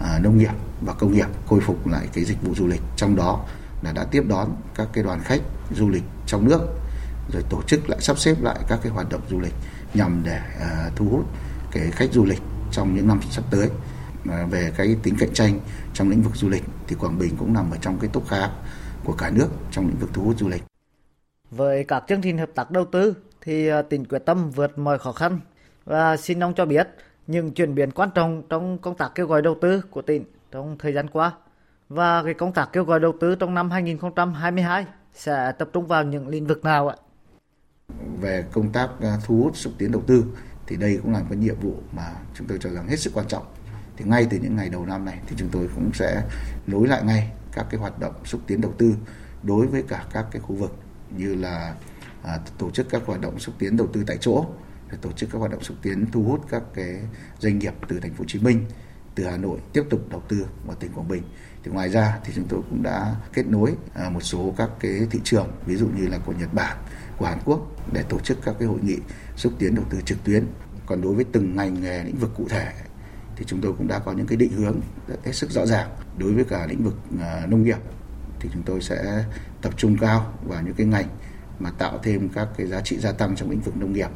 [0.00, 2.80] à, nông nghiệp và công nghiệp khôi phục lại cái dịch vụ du lịch.
[2.96, 3.44] Trong đó
[3.82, 5.40] là đã tiếp đón các cái đoàn khách
[5.74, 6.60] du lịch trong nước
[7.32, 9.54] rồi tổ chức lại sắp xếp lại các cái hoạt động du lịch
[9.94, 11.24] nhằm để à, thu hút
[11.70, 12.40] cái khách du lịch
[12.72, 13.70] trong những năm sắp tới.
[14.30, 15.60] À, về cái tính cạnh tranh
[15.94, 18.50] trong lĩnh vực du lịch thì Quảng Bình cũng nằm ở trong cái top khá
[19.04, 20.64] của cả nước trong lĩnh vực thu hút du lịch.
[21.50, 24.98] Với các chương trình hợp tác đầu tư thì à, tỉnh quyết tâm vượt mọi
[24.98, 25.40] khó khăn.
[25.84, 26.88] Và xin ông cho biết
[27.26, 30.76] những chuyển biến quan trọng trong công tác kêu gọi đầu tư của tỉnh trong
[30.78, 31.32] thời gian qua
[31.88, 36.04] và cái công tác kêu gọi đầu tư trong năm 2022 sẽ tập trung vào
[36.04, 36.96] những lĩnh vực nào ạ?
[38.20, 40.24] về công tác à, thu hút xúc tiến đầu tư
[40.66, 43.14] thì đây cũng là một cái nhiệm vụ mà chúng tôi cho rằng hết sức
[43.14, 43.44] quan trọng
[43.96, 46.22] thì ngay từ những ngày đầu năm này thì chúng tôi cũng sẽ
[46.66, 48.94] nối lại ngay các cái hoạt động xúc tiến đầu tư
[49.42, 50.76] đối với cả các cái khu vực
[51.16, 51.74] như là
[52.22, 54.46] à, tổ chức các hoạt động xúc tiến đầu tư tại chỗ
[54.90, 57.00] để tổ chức các hoạt động xúc tiến, thu hút các cái
[57.38, 58.64] doanh nghiệp từ thành phố Hồ Chí Minh,
[59.14, 61.22] từ Hà Nội tiếp tục đầu tư vào tỉnh Quảng Bình.
[61.64, 65.06] Thì ngoài ra thì chúng tôi cũng đã kết nối à, một số các cái
[65.10, 66.76] thị trường, ví dụ như là của Nhật Bản,
[67.18, 67.60] của Hàn Quốc
[67.92, 68.96] để tổ chức các cái hội nghị
[69.36, 70.46] xúc tiến đầu tư trực tuyến.
[70.86, 72.72] Còn đối với từng ngành nghề, lĩnh vực cụ thể
[73.36, 74.80] thì chúng tôi cũng đã có những cái định hướng
[75.24, 75.90] hết sức rõ ràng.
[76.18, 77.78] Đối với cả lĩnh vực à, nông nghiệp
[78.40, 79.24] thì chúng tôi sẽ
[79.62, 81.08] tập trung cao vào những cái ngành
[81.58, 84.08] mà tạo thêm các cái giá trị gia tăng trong lĩnh vực nông nghiệp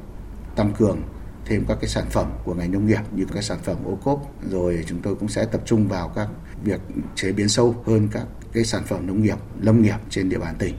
[0.56, 1.02] tăng cường
[1.44, 4.32] thêm các cái sản phẩm của ngành nông nghiệp như các sản phẩm ô cốp.
[4.50, 6.28] Rồi chúng tôi cũng sẽ tập trung vào các
[6.64, 6.80] việc
[7.14, 10.54] chế biến sâu hơn các cái sản phẩm nông nghiệp lâm nghiệp trên địa bàn
[10.58, 10.74] tỉnh.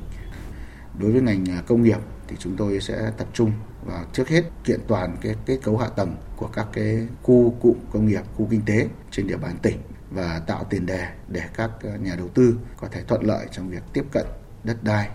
[1.00, 3.52] Đối với ngành à, công nghiệp thì chúng tôi sẽ tập trung
[3.86, 7.78] vào trước hết kiện toàn cái kết cấu hạ tầng của các cái khu cụm
[7.94, 9.78] công nghiệp, khu kinh tế trên địa bàn tỉnh
[10.12, 13.70] và tạo tiền đề để các à, nhà đầu tư có thể thuận lợi trong
[13.70, 14.26] việc tiếp cận
[14.64, 15.10] đất đai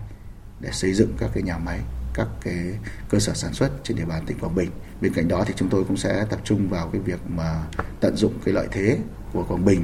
[0.59, 1.79] để xây dựng các cái nhà máy,
[2.17, 2.77] các cái
[3.09, 4.69] cơ sở sản xuất trên địa bàn tỉnh Quảng Bình.
[5.01, 7.63] Bên cạnh đó thì chúng tôi cũng sẽ tập trung vào cái việc mà
[7.99, 8.97] tận dụng cái lợi thế
[9.33, 9.83] của Quảng Bình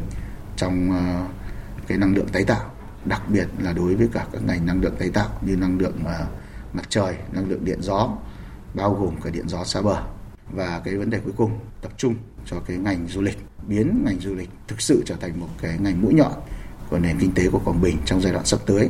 [0.58, 1.28] trong à,
[1.88, 2.72] cái năng lượng tái tạo
[3.06, 6.06] đặc biệt là đối với cả các ngành năng lượng tái tạo như năng lượng
[6.06, 6.26] à,
[6.74, 8.18] mặt trời, năng lượng điện gió,
[8.74, 10.04] bao gồm cả điện gió xa bờ.
[10.52, 12.16] Và cái vấn đề cuối cùng tập trung
[12.46, 15.78] cho cái ngành du lịch, biến ngành du lịch thực sự trở thành một cái
[15.80, 16.32] ngành mũi nhọn
[16.90, 18.90] của nền kinh tế của Quảng Bình trong giai đoạn sắp tới.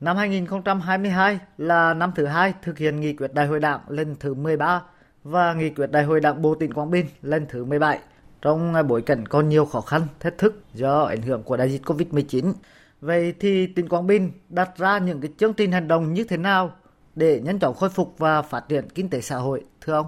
[0.00, 4.34] Năm 2022 là năm thứ hai thực hiện nghị quyết đại hội đảng lần thứ
[4.34, 4.82] 13
[5.24, 7.98] và nghị quyết đại hội đảng bộ tỉnh Quảng Bình lần thứ 17
[8.42, 11.82] trong bối cảnh còn nhiều khó khăn, thách thức do ảnh hưởng của đại dịch
[11.84, 12.52] Covid-19.
[13.00, 16.36] Vậy thì tỉnh Quảng Bình đặt ra những cái chương trình hành động như thế
[16.36, 16.72] nào
[17.14, 20.06] để nhanh chóng khôi phục và phát triển kinh tế xã hội thưa ông?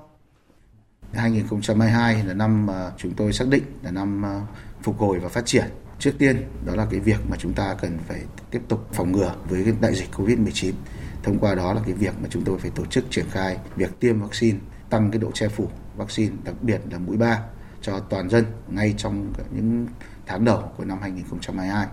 [1.12, 4.40] 2022 là năm mà chúng tôi xác định là năm ờ,
[4.82, 5.64] phục hồi và phát triển.
[5.98, 8.20] Trước tiên đó là cái việc mà chúng ta cần phải
[8.50, 10.72] tiếp tục phòng ngừa với cái đại dịch Covid-19.
[11.22, 14.00] Thông qua đó là cái việc mà chúng tôi phải tổ chức triển khai việc
[14.00, 14.58] tiêm vaccine,
[14.90, 17.42] tăng cái độ che phủ vaccine, đặc biệt là mũi 3
[17.82, 19.86] cho toàn dân ngay trong những
[20.26, 21.86] tháng đầu của năm 2022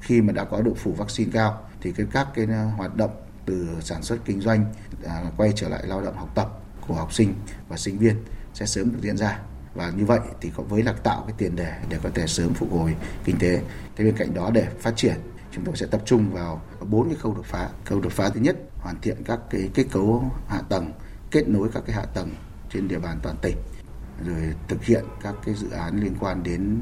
[0.00, 3.10] khi mà đã có độ phủ vaccine cao thì cái các cái ờ, hoạt động
[3.46, 4.64] từ sản xuất kinh doanh
[5.06, 6.48] à, quay trở lại lao động học tập
[6.86, 7.34] của học sinh
[7.68, 8.24] và sinh viên
[8.54, 9.40] sẽ sớm được diễn ra
[9.78, 12.54] và như vậy thì có với là tạo cái tiền đề để có thể sớm
[12.54, 13.62] phục hồi kinh tế
[13.96, 15.14] thế bên cạnh đó để phát triển
[15.52, 18.40] chúng tôi sẽ tập trung vào bốn cái khâu đột phá khâu đột phá thứ
[18.40, 20.92] nhất hoàn thiện các cái kết cấu hạ tầng
[21.30, 22.34] kết nối các cái hạ tầng
[22.70, 23.56] trên địa bàn toàn tỉnh
[24.26, 26.78] rồi thực hiện các cái dự án liên quan đến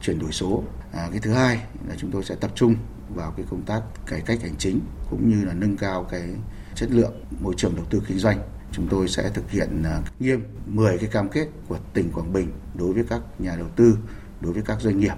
[0.00, 0.62] chuyển đổi số.
[0.92, 2.76] À, cái thứ hai là chúng tôi sẽ tập trung
[3.14, 4.80] vào cái công tác cải cách hành chính
[5.10, 6.28] cũng như là nâng cao cái
[6.74, 8.38] chất lượng môi trường đầu tư kinh doanh.
[8.76, 12.52] Chúng tôi sẽ thực hiện à, nghiêm 10 cái cam kết của tỉnh Quảng Bình
[12.74, 13.98] đối với các nhà đầu tư,
[14.40, 15.14] đối với các doanh nghiệp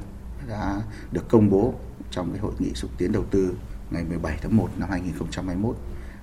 [0.49, 0.83] đã
[1.13, 1.75] được công bố
[2.11, 3.55] trong cái hội nghị xúc tiến đầu tư
[3.91, 5.77] ngày 17 tháng 1 năm 2021.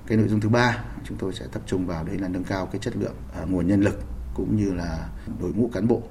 [0.08, 2.66] Cái nội dung thứ ba chúng tôi sẽ tập trung vào đấy là nâng cao
[2.66, 4.00] cái chất lượng à, nguồn nhân lực
[4.34, 5.10] cũng như là
[5.42, 6.02] đội ngũ cán bộ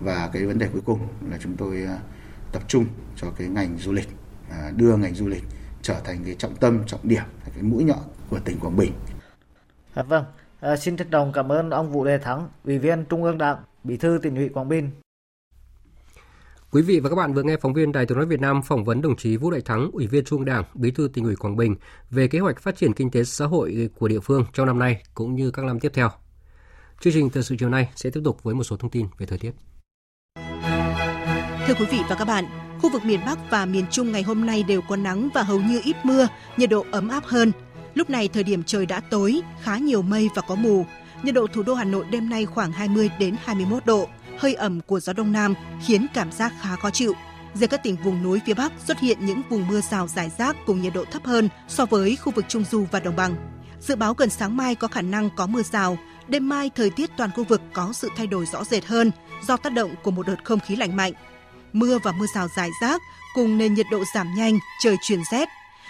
[0.00, 1.98] và cái vấn đề cuối cùng là chúng tôi à,
[2.52, 2.86] tập trung
[3.16, 4.08] cho cái ngành du lịch
[4.76, 5.44] đưa ngành du lịch
[5.82, 7.22] trở thành cái trọng tâm trọng điểm
[7.54, 8.92] cái mũi nhọn của tỉnh Quảng Bình.
[9.94, 10.24] À, vâng,
[10.60, 13.56] à, xin trân trọng cảm ơn ông Vũ Đề Thắng, Ủy viên Trung ương Đảng,
[13.84, 14.90] Bí thư tỉnh ủy Quảng Bình.
[16.70, 18.84] Quý vị và các bạn vừa nghe phóng viên Đài Tiếng nói Việt Nam phỏng
[18.84, 21.36] vấn đồng chí Vũ Đại Thắng, Ủy viên Trung ương Đảng, Bí thư tỉnh ủy
[21.36, 21.76] Quảng Bình
[22.10, 25.02] về kế hoạch phát triển kinh tế xã hội của địa phương trong năm nay
[25.14, 26.10] cũng như các năm tiếp theo.
[27.00, 29.26] Chương trình thời sự chiều nay sẽ tiếp tục với một số thông tin về
[29.26, 29.52] thời tiết.
[31.66, 32.44] Thưa quý vị và các bạn,
[32.82, 35.60] khu vực miền Bắc và miền Trung ngày hôm nay đều có nắng và hầu
[35.60, 37.52] như ít mưa, nhiệt độ ấm áp hơn.
[37.98, 40.86] Lúc này thời điểm trời đã tối, khá nhiều mây và có mù.
[41.22, 44.08] Nhiệt độ thủ đô Hà Nội đêm nay khoảng 20 đến 21 độ.
[44.38, 45.54] Hơi ẩm của gió đông nam
[45.86, 47.12] khiến cảm giác khá khó chịu.
[47.54, 50.56] Riêng các tỉnh vùng núi phía Bắc xuất hiện những vùng mưa rào rải rác
[50.66, 53.34] cùng nhiệt độ thấp hơn so với khu vực Trung Du và Đồng bằng.
[53.80, 57.10] Dự báo gần sáng mai có khả năng có mưa rào, đêm mai thời tiết
[57.16, 59.10] toàn khu vực có sự thay đổi rõ rệt hơn
[59.42, 61.12] do tác động của một đợt không khí lạnh mạnh.
[61.72, 63.02] Mưa và mưa rào rải rác
[63.34, 65.48] cùng nền nhiệt độ giảm nhanh, trời chuyển rét.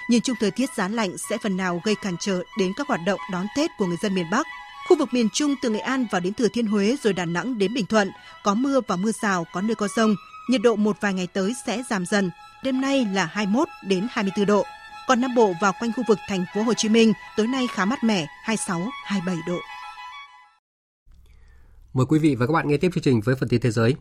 [0.08, 3.00] Nhìn chung thời tiết giá lạnh sẽ phần nào gây cản trở đến các hoạt
[3.06, 4.46] động đón Tết của người dân miền Bắc.
[4.88, 7.58] Khu vực miền Trung từ Nghệ An vào đến Thừa Thiên Huế rồi Đà Nẵng
[7.58, 8.10] đến Bình Thuận
[8.44, 10.14] có mưa và mưa rào, có nơi có rông.
[10.50, 12.30] Nhiệt độ một vài ngày tới sẽ giảm dần.
[12.64, 14.64] Đêm nay là 21 đến 24 độ.
[15.08, 17.84] Còn Nam Bộ vào quanh khu vực thành phố Hồ Chí Minh tối nay khá
[17.84, 19.58] mát mẻ, 26 27 độ.
[21.92, 23.94] Mời quý vị và các bạn nghe tiếp chương trình với phần tin thế giới.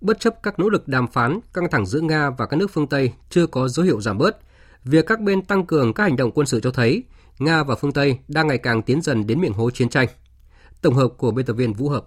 [0.00, 2.88] Bất chấp các nỗ lực đàm phán, căng thẳng giữa Nga và các nước phương
[2.88, 4.38] Tây chưa có dấu hiệu giảm bớt,
[4.84, 7.02] việc các bên tăng cường các hành động quân sự cho thấy
[7.38, 10.08] Nga và phương Tây đang ngày càng tiến dần đến miệng hố chiến tranh.
[10.82, 12.04] Tổng hợp của biên tập viên Vũ Hợp.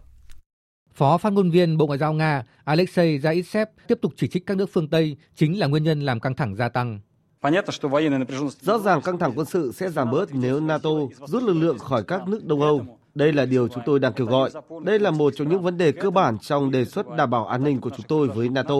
[0.93, 4.57] Phó phát ngôn viên Bộ Ngoại giao Nga Alexei Zaitsev tiếp tục chỉ trích các
[4.57, 6.99] nước phương Tây chính là nguyên nhân làm căng thẳng gia tăng.
[8.61, 10.89] Rõ ràng căng thẳng quân sự sẽ giảm bớt nếu NATO
[11.27, 12.85] rút lực lượng khỏi các nước Đông Âu.
[13.15, 14.49] Đây là điều chúng tôi đang kêu gọi.
[14.83, 17.63] Đây là một trong những vấn đề cơ bản trong đề xuất đảm bảo an
[17.63, 18.75] ninh của chúng tôi với NATO.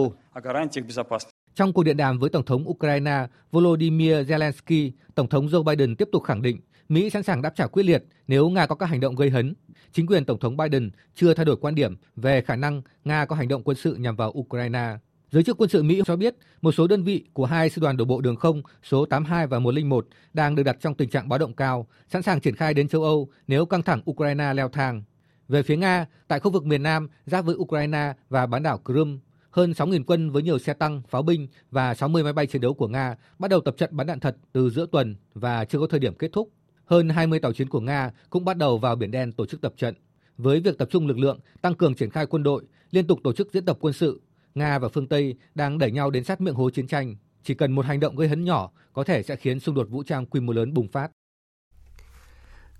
[1.56, 6.08] Trong cuộc điện đàm với Tổng thống Ukraine Volodymyr Zelensky, Tổng thống Joe Biden tiếp
[6.12, 9.00] tục khẳng định Mỹ sẵn sàng đáp trả quyết liệt nếu Nga có các hành
[9.00, 9.54] động gây hấn.
[9.92, 13.36] Chính quyền Tổng thống Biden chưa thay đổi quan điểm về khả năng Nga có
[13.36, 14.96] hành động quân sự nhằm vào Ukraine.
[15.30, 17.96] Giới chức quân sự Mỹ cho biết một số đơn vị của hai sư đoàn
[17.96, 21.38] đổ bộ đường không số 82 và 101 đang được đặt trong tình trạng báo
[21.38, 25.02] động cao, sẵn sàng triển khai đến châu Âu nếu căng thẳng Ukraine leo thang.
[25.48, 29.18] Về phía Nga, tại khu vực miền Nam giáp với Ukraine và bán đảo Crimea,
[29.56, 32.74] hơn 6.000 quân với nhiều xe tăng, pháo binh và 60 máy bay chiến đấu
[32.74, 35.86] của Nga bắt đầu tập trận bắn đạn thật từ giữa tuần và chưa có
[35.86, 36.50] thời điểm kết thúc.
[36.84, 39.74] Hơn 20 tàu chiến của Nga cũng bắt đầu vào Biển Đen tổ chức tập
[39.76, 39.94] trận.
[40.38, 43.32] Với việc tập trung lực lượng, tăng cường triển khai quân đội, liên tục tổ
[43.32, 44.20] chức diễn tập quân sự,
[44.54, 47.16] Nga và phương Tây đang đẩy nhau đến sát miệng hố chiến tranh.
[47.42, 50.02] Chỉ cần một hành động gây hấn nhỏ có thể sẽ khiến xung đột vũ
[50.02, 51.10] trang quy mô lớn bùng phát.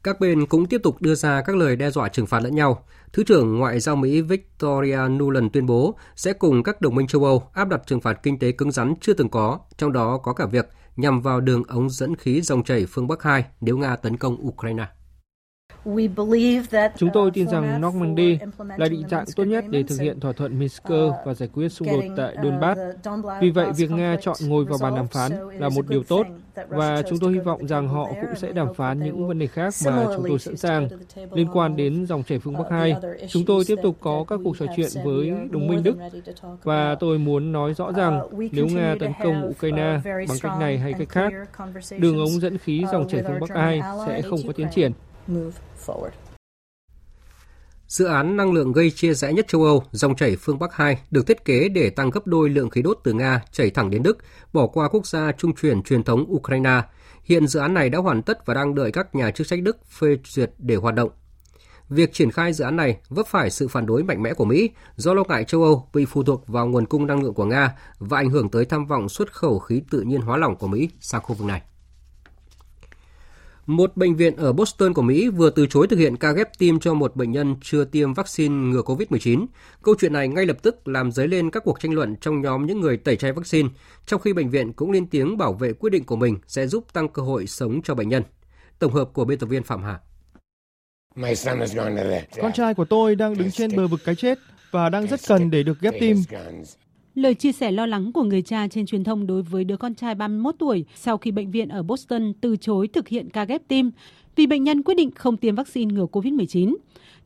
[0.07, 2.85] Các bên cũng tiếp tục đưa ra các lời đe dọa trừng phạt lẫn nhau.
[3.13, 7.25] Thứ trưởng Ngoại giao Mỹ Victoria Nuland tuyên bố sẽ cùng các đồng minh châu
[7.25, 10.33] Âu áp đặt trừng phạt kinh tế cứng rắn chưa từng có, trong đó có
[10.33, 13.97] cả việc nhằm vào đường ống dẫn khí dòng chảy phương Bắc 2 nếu Nga
[13.97, 14.87] tấn công Ukraine.
[16.97, 18.39] Chúng tôi tin rằng Normandy
[18.77, 20.89] là định dạng tốt nhất để thực hiện thỏa thuận Minsk
[21.25, 22.81] và giải quyết xung đột tại Donbass.
[23.41, 26.27] Vì vậy, việc Nga chọn ngồi vào bàn đàm phán là một điều tốt
[26.69, 29.75] và chúng tôi hy vọng rằng họ cũng sẽ đàm phán những vấn đề khác
[29.87, 30.89] mà chúng tôi sẵn sàng.
[31.33, 32.97] Liên quan đến dòng chảy phương Bắc 2,
[33.29, 35.97] chúng tôi tiếp tục có các cuộc trò chuyện với đồng minh Đức
[36.63, 38.21] và tôi muốn nói rõ rằng
[38.53, 41.33] nếu Nga tấn công Ukraine bằng cách này hay cách khác,
[41.99, 44.93] đường ống dẫn khí dòng chảy phương Bắc 2 sẽ không có tiến triển
[45.27, 45.66] move.
[47.89, 50.99] Dự án năng lượng gây chia rẽ nhất châu Âu, dòng chảy phương Bắc 2,
[51.11, 54.03] được thiết kế để tăng gấp đôi lượng khí đốt từ Nga chảy thẳng đến
[54.03, 54.19] Đức,
[54.53, 56.83] bỏ qua quốc gia trung chuyển truyền thống Ukraine.
[57.25, 59.77] Hiện dự án này đã hoàn tất và đang đợi các nhà chức trách Đức
[59.91, 61.11] phê duyệt để hoạt động.
[61.89, 64.71] Việc triển khai dự án này vấp phải sự phản đối mạnh mẽ của Mỹ
[64.97, 67.77] do lo ngại châu Âu bị phụ thuộc vào nguồn cung năng lượng của Nga
[67.99, 70.91] và ảnh hưởng tới tham vọng xuất khẩu khí tự nhiên hóa lỏng của Mỹ
[71.01, 71.63] sang khu vực này.
[73.67, 76.81] Một bệnh viện ở Boston của Mỹ vừa từ chối thực hiện ca ghép tim
[76.81, 79.47] cho một bệnh nhân chưa tiêm vaccine ngừa COVID-19.
[79.83, 82.67] Câu chuyện này ngay lập tức làm dấy lên các cuộc tranh luận trong nhóm
[82.67, 83.69] những người tẩy chay vaccine,
[84.07, 86.93] trong khi bệnh viện cũng lên tiếng bảo vệ quyết định của mình sẽ giúp
[86.93, 88.23] tăng cơ hội sống cho bệnh nhân.
[88.79, 90.01] Tổng hợp của biên tập viên Phạm Hà.
[92.43, 94.39] Con trai của tôi đang đứng trên bờ vực cái chết
[94.71, 96.17] và đang rất cần để được ghép tim.
[97.17, 99.95] Lời chia sẻ lo lắng của người cha trên truyền thông đối với đứa con
[99.95, 103.63] trai 31 tuổi sau khi bệnh viện ở Boston từ chối thực hiện ca ghép
[103.69, 103.91] tim
[104.37, 106.77] vì bệnh nhân quyết định không tiêm vaccine ngừa COVID-19.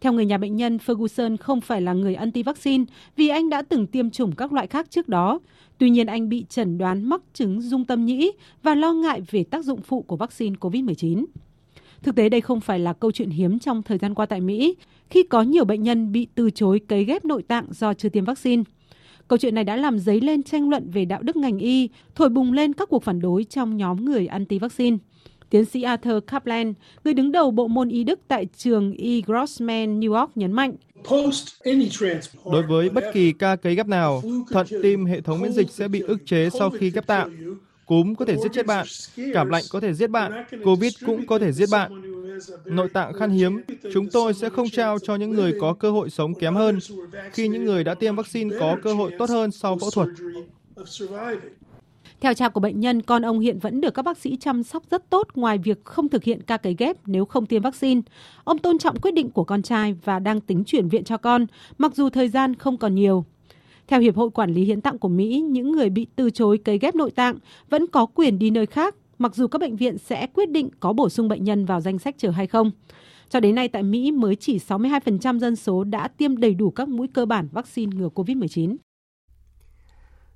[0.01, 2.85] Theo người nhà bệnh nhân, Ferguson không phải là người anti-vaccine
[3.17, 5.41] vì anh đã từng tiêm chủng các loại khác trước đó.
[5.79, 8.33] Tuy nhiên anh bị chẩn đoán mắc chứng dung tâm nhĩ
[8.63, 11.25] và lo ngại về tác dụng phụ của vaccine COVID-19.
[12.03, 14.75] Thực tế đây không phải là câu chuyện hiếm trong thời gian qua tại Mỹ,
[15.11, 18.25] khi có nhiều bệnh nhân bị từ chối cấy ghép nội tạng do chưa tiêm
[18.25, 18.63] vaccine.
[19.31, 22.29] Câu chuyện này đã làm dấy lên tranh luận về đạo đức ngành y, thổi
[22.29, 24.99] bùng lên các cuộc phản đối trong nhóm người anti-vaccine.
[25.51, 26.75] Tiến sĩ Arthur Kaplan,
[27.05, 29.21] người đứng đầu bộ môn y đức tại trường E.
[29.27, 30.73] Grossman, New York nhấn mạnh.
[32.53, 35.89] Đối với bất kỳ ca cấy ghép nào, thận tim hệ thống miễn dịch sẽ
[35.89, 37.31] bị ức chế sau khi ghép tạng.
[37.91, 38.87] Cúm có thể giết chết bạn,
[39.35, 42.03] cảm lạnh có thể giết bạn, Covid cũng có thể giết bạn.
[42.65, 43.63] Nội tạng khan hiếm,
[43.93, 46.79] chúng tôi sẽ không trao cho những người có cơ hội sống kém hơn
[47.33, 50.09] khi những người đã tiêm vaccine có cơ hội tốt hơn sau phẫu thuật.
[52.21, 54.83] Theo cha của bệnh nhân, con ông hiện vẫn được các bác sĩ chăm sóc
[54.91, 58.01] rất tốt ngoài việc không thực hiện ca cấy ghép nếu không tiêm vaccine.
[58.45, 61.47] Ông tôn trọng quyết định của con trai và đang tính chuyển viện cho con,
[61.79, 63.25] mặc dù thời gian không còn nhiều.
[63.91, 66.79] Theo Hiệp hội Quản lý Hiến tạng của Mỹ, những người bị từ chối cấy
[66.79, 67.37] ghép nội tạng
[67.71, 70.93] vẫn có quyền đi nơi khác, mặc dù các bệnh viện sẽ quyết định có
[70.93, 72.71] bổ sung bệnh nhân vào danh sách chờ hay không.
[73.29, 76.89] Cho đến nay tại Mỹ mới chỉ 62% dân số đã tiêm đầy đủ các
[76.89, 78.77] mũi cơ bản vaccine ngừa COVID-19.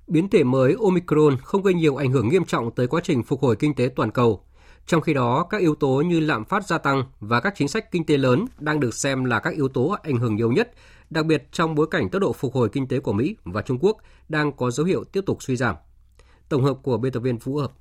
[0.07, 3.41] Biến thể mới Omicron không gây nhiều ảnh hưởng nghiêm trọng tới quá trình phục
[3.41, 4.41] hồi kinh tế toàn cầu.
[4.85, 7.91] Trong khi đó, các yếu tố như lạm phát gia tăng và các chính sách
[7.91, 10.71] kinh tế lớn đang được xem là các yếu tố ảnh hưởng nhiều nhất,
[11.09, 13.77] đặc biệt trong bối cảnh tốc độ phục hồi kinh tế của Mỹ và Trung
[13.81, 13.97] Quốc
[14.29, 15.75] đang có dấu hiệu tiếp tục suy giảm.
[16.49, 17.71] Tổng hợp của biên tập viên Vũ Hợp.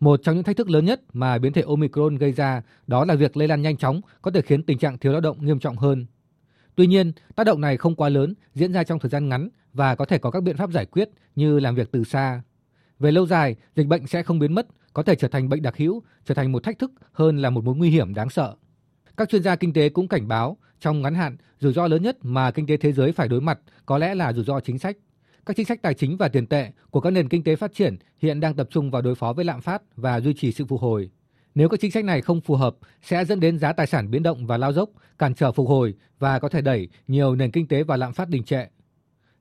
[0.00, 3.14] Một trong những thách thức lớn nhất mà biến thể Omicron gây ra đó là
[3.14, 5.76] việc lây lan nhanh chóng có thể khiến tình trạng thiếu lao động nghiêm trọng
[5.76, 6.06] hơn.
[6.74, 9.94] Tuy nhiên, tác động này không quá lớn, diễn ra trong thời gian ngắn và
[9.94, 12.42] có thể có các biện pháp giải quyết như làm việc từ xa.
[12.98, 15.76] Về lâu dài, dịch bệnh sẽ không biến mất, có thể trở thành bệnh đặc
[15.76, 18.54] hữu, trở thành một thách thức hơn là một mối nguy hiểm đáng sợ.
[19.16, 22.16] Các chuyên gia kinh tế cũng cảnh báo, trong ngắn hạn, rủi ro lớn nhất
[22.22, 24.96] mà kinh tế thế giới phải đối mặt có lẽ là rủi ro chính sách.
[25.46, 27.96] Các chính sách tài chính và tiền tệ của các nền kinh tế phát triển
[28.18, 30.80] hiện đang tập trung vào đối phó với lạm phát và duy trì sự phục
[30.80, 31.10] hồi.
[31.54, 34.22] Nếu các chính sách này không phù hợp, sẽ dẫn đến giá tài sản biến
[34.22, 37.68] động và lao dốc, cản trở phục hồi và có thể đẩy nhiều nền kinh
[37.68, 38.66] tế và lạm phát đình trệ.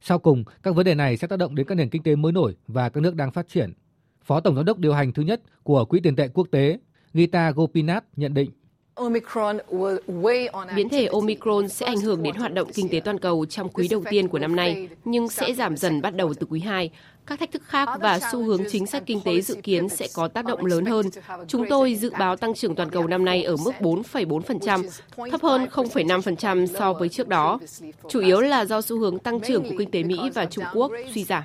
[0.01, 2.32] Sau cùng, các vấn đề này sẽ tác động đến các nền kinh tế mới
[2.32, 3.73] nổi và các nước đang phát triển.
[4.23, 6.80] Phó Tổng giám đốc điều hành thứ nhất của Quỹ tiền tệ quốc tế,
[7.13, 8.51] Gita Gopinath nhận định.
[10.76, 13.88] Biến thể Omicron sẽ ảnh hưởng đến hoạt động kinh tế toàn cầu trong quý
[13.88, 16.91] đầu tiên của năm nay, nhưng sẽ giảm dần bắt đầu từ quý 2.
[17.28, 20.28] Các thách thức khác và xu hướng chính sách kinh tế dự kiến sẽ có
[20.28, 21.06] tác động lớn hơn.
[21.48, 24.84] Chúng tôi dự báo tăng trưởng toàn cầu năm nay ở mức 4,4%,
[25.32, 27.60] thấp hơn 0,5% so với trước đó,
[28.10, 30.91] chủ yếu là do xu hướng tăng trưởng của kinh tế Mỹ và Trung Quốc
[31.14, 31.43] suy giảm.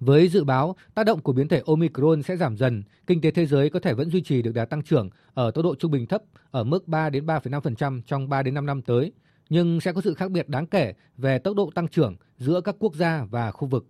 [0.00, 3.46] Với dự báo tác động của biến thể Omicron sẽ giảm dần, kinh tế thế
[3.46, 6.06] giới có thể vẫn duy trì được đà tăng trưởng ở tốc độ trung bình
[6.06, 9.12] thấp ở mức 3 đến 3,5% trong 3 đến 5 năm tới,
[9.48, 12.76] nhưng sẽ có sự khác biệt đáng kể về tốc độ tăng trưởng giữa các
[12.78, 13.86] quốc gia và khu vực.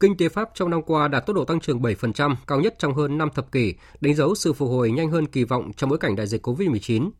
[0.00, 2.94] Kinh tế Pháp trong năm qua đạt tốc độ tăng trưởng 7%, cao nhất trong
[2.94, 5.98] hơn 5 thập kỷ, đánh dấu sự phục hồi nhanh hơn kỳ vọng trong bối
[5.98, 7.10] cảnh đại dịch COVID-19.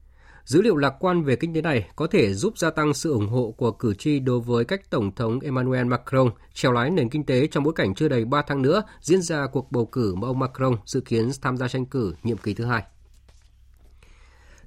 [0.48, 3.28] Dữ liệu lạc quan về kinh tế này có thể giúp gia tăng sự ủng
[3.28, 7.26] hộ của cử tri đối với cách Tổng thống Emmanuel Macron trèo lái nền kinh
[7.26, 10.28] tế trong bối cảnh chưa đầy 3 tháng nữa diễn ra cuộc bầu cử mà
[10.28, 12.82] ông Macron dự kiến tham gia tranh cử nhiệm kỳ thứ hai.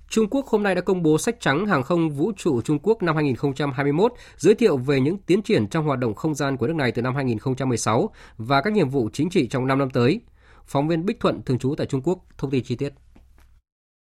[0.10, 3.04] Trung Quốc hôm nay đã công bố sách trắng hàng không vũ trụ Trung Quốc
[3.04, 6.76] năm 2021, giới thiệu về những tiến triển trong hoạt động không gian của nước
[6.76, 10.22] này từ năm 2016 và các nhiệm vụ chính trị trong 5 năm tới.
[10.66, 12.94] Phóng viên Bích Thuận thường trú tại Trung Quốc thông tin chi tiết.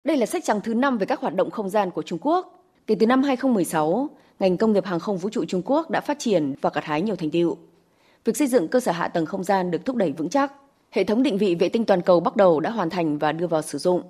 [0.04, 2.64] Đây là sách trắng thứ 5 về các hoạt động không gian của Trung Quốc.
[2.86, 6.18] Kể từ năm 2016, ngành công nghiệp hàng không vũ trụ Trung Quốc đã phát
[6.18, 7.56] triển và gặt hái nhiều thành tựu.
[8.24, 10.52] Việc xây dựng cơ sở hạ tầng không gian được thúc đẩy vững chắc.
[10.90, 13.46] Hệ thống định vị vệ tinh toàn cầu bắt đầu đã hoàn thành và đưa
[13.46, 14.02] vào sử dụng.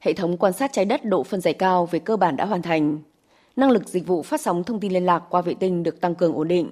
[0.00, 2.62] Hệ thống quan sát trái đất độ phân giải cao về cơ bản đã hoàn
[2.62, 2.98] thành.
[3.56, 6.14] Năng lực dịch vụ phát sóng thông tin liên lạc qua vệ tinh được tăng
[6.14, 6.70] cường ổn định.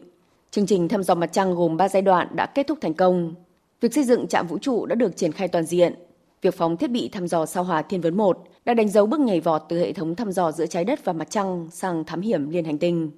[0.50, 3.34] Chương trình thăm dò mặt trăng gồm 3 giai đoạn đã kết thúc thành công.
[3.80, 5.94] Việc xây dựng trạm vũ trụ đã được triển khai toàn diện.
[6.42, 9.20] Việc phóng thiết bị thăm dò sao hỏa Thiên vấn 1 đã đánh dấu bước
[9.20, 12.20] nhảy vọt từ hệ thống thăm dò giữa trái đất và mặt trăng sang thám
[12.20, 13.10] hiểm liên hành tinh.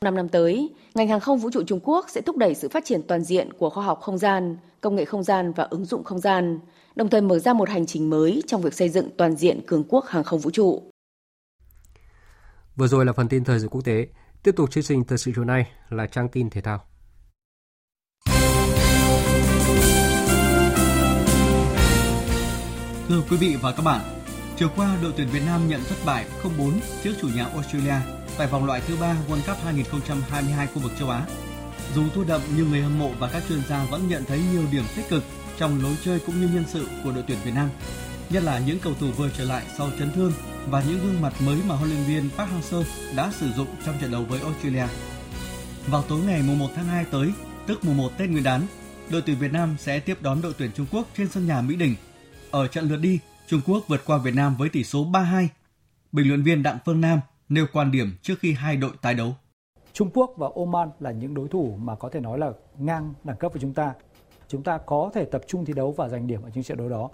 [0.00, 2.84] Năm năm tới, ngành hàng không vũ trụ Trung Quốc sẽ thúc đẩy sự phát
[2.84, 6.04] triển toàn diện của khoa học không gian, công nghệ không gian và ứng dụng
[6.04, 6.58] không gian,
[6.96, 9.84] đồng thời mở ra một hành trình mới trong việc xây dựng toàn diện cường
[9.88, 10.82] quốc hàng không vũ trụ.
[12.76, 14.06] Vừa rồi là phần tin thời sự quốc tế.
[14.42, 16.87] Tiếp tục chương trình thời sự chiều nay là trang tin thể thao.
[23.08, 24.00] Thưa quý vị và các bạn,
[24.56, 26.72] chiều qua đội tuyển Việt Nam nhận thất bại 0-4
[27.04, 27.94] trước chủ nhà Australia
[28.38, 31.26] tại vòng loại thứ ba World Cup 2022 khu vực châu Á.
[31.94, 34.62] Dù thua đậm nhưng người hâm mộ và các chuyên gia vẫn nhận thấy nhiều
[34.72, 35.24] điểm tích cực
[35.58, 37.68] trong lối chơi cũng như nhân sự của đội tuyển Việt Nam,
[38.30, 40.32] nhất là những cầu thủ vừa trở lại sau chấn thương
[40.66, 42.82] và những gương mặt mới mà huấn luyện viên Park Hang-seo
[43.16, 44.86] đã sử dụng trong trận đấu với Australia.
[45.86, 47.32] Vào tối ngày 1 tháng 2 tới,
[47.66, 48.62] tức mùng 1 Tết Nguyên đán,
[49.10, 51.76] đội tuyển Việt Nam sẽ tiếp đón đội tuyển Trung Quốc trên sân nhà Mỹ
[51.76, 51.94] Đình.
[52.50, 55.46] Ở trận lượt đi, Trung Quốc vượt qua Việt Nam với tỷ số 3-2.
[56.12, 59.34] Bình luận viên Đặng Phương Nam nêu quan điểm trước khi hai đội tái đấu.
[59.92, 63.36] Trung Quốc và Oman là những đối thủ mà có thể nói là ngang đẳng
[63.36, 63.94] cấp với chúng ta.
[64.48, 66.88] Chúng ta có thể tập trung thi đấu và giành điểm ở những trận đấu
[66.88, 67.10] đó.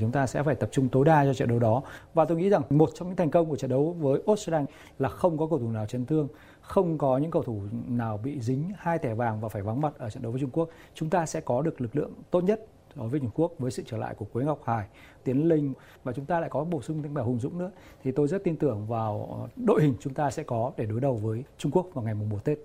[0.00, 1.82] Chúng ta sẽ phải tập trung tối đa cho trận đấu đó.
[2.14, 4.66] Và tôi nghĩ rằng một trong những thành công của trận đấu với Australia
[4.98, 6.28] là không có cầu thủ nào chấn thương,
[6.60, 9.92] không có những cầu thủ nào bị dính hai thẻ vàng và phải vắng mặt
[9.98, 10.68] ở trận đấu với Trung Quốc.
[10.94, 13.82] Chúng ta sẽ có được lực lượng tốt nhất đối với Trung Quốc với sự
[13.86, 14.86] trở lại của Quế Ngọc Hải,
[15.24, 15.74] Tiến Linh
[16.04, 17.70] và chúng ta lại có bổ sung thêm cả Hùng Dũng nữa
[18.04, 21.00] thì tôi rất tin tưởng vào ờ, đội hình chúng ta sẽ có để đối
[21.00, 22.58] đầu với Trung Quốc vào ngày mùng 1 Tết.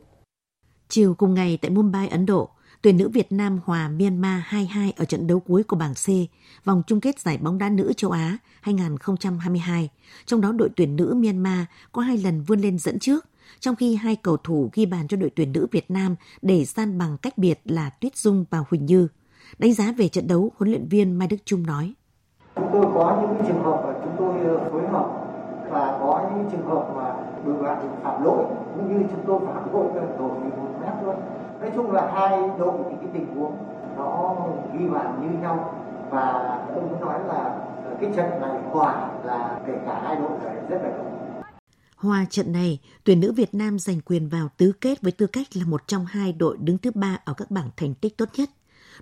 [0.89, 2.49] Chiều cùng ngày tại Mumbai, Ấn Độ,
[2.82, 6.07] tuyển nữ Việt Nam hòa Myanmar 2-2 ở trận đấu cuối của bảng C,
[6.65, 9.89] vòng chung kết giải bóng đá nữ châu Á 2022.
[10.25, 11.59] Trong đó đội tuyển nữ Myanmar
[11.91, 13.25] có hai lần vươn lên dẫn trước,
[13.59, 16.97] trong khi hai cầu thủ ghi bàn cho đội tuyển nữ Việt Nam để san
[16.97, 19.07] bằng cách biệt là Tuyết Dung và Huỳnh Như.
[19.58, 21.93] Đánh giá về trận đấu, huấn luyện viên Mai Đức Trung nói.
[22.56, 25.10] Chúng tôi có những trường hợp mà chúng tôi ờ, phối hợp
[25.70, 28.45] và có những trường hợp mà đội bạn phạm lỗi
[28.76, 31.16] cũng như chúng tôi phạm lỗi cái tổ thì một mét luôn.
[31.62, 33.58] Nói chung là hai đội thì cái tình huống
[33.97, 34.36] nó
[34.74, 35.74] ghi bàn như nhau
[36.10, 37.43] và tôi muốn nói là
[37.86, 41.06] ờ, cái trận này hòa là kể cả hai đội là rất là đúng.
[41.95, 45.47] Hòa trận này, tuyển nữ Việt Nam giành quyền vào tứ kết với tư cách
[45.54, 48.50] là một trong hai đội đứng thứ ba ở các bảng thành tích tốt nhất.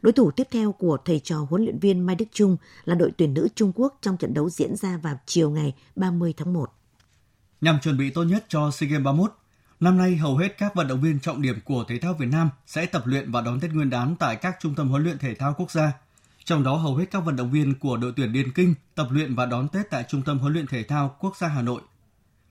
[0.02, 3.12] Đối thủ tiếp theo của thầy trò huấn luyện viên Mai Đức Trung là đội
[3.18, 6.74] tuyển nữ Trung Quốc trong trận đấu diễn ra vào chiều ngày 30 tháng 1.
[7.62, 9.32] Nhằm chuẩn bị tốt nhất cho SEA Games 31,
[9.80, 12.50] năm nay hầu hết các vận động viên trọng điểm của thể thao Việt Nam
[12.68, 15.36] sẽ tập luyện và đón Tết Nguyên đán tại các trung tâm huấn luyện thể
[15.36, 15.91] thao quốc gia.
[16.43, 19.36] Trong đó hầu hết các vận động viên của đội tuyển Điền Kinh tập luyện
[19.36, 21.82] và đón Tết tại Trung tâm huấn luyện thể thao quốc gia Hà Nội.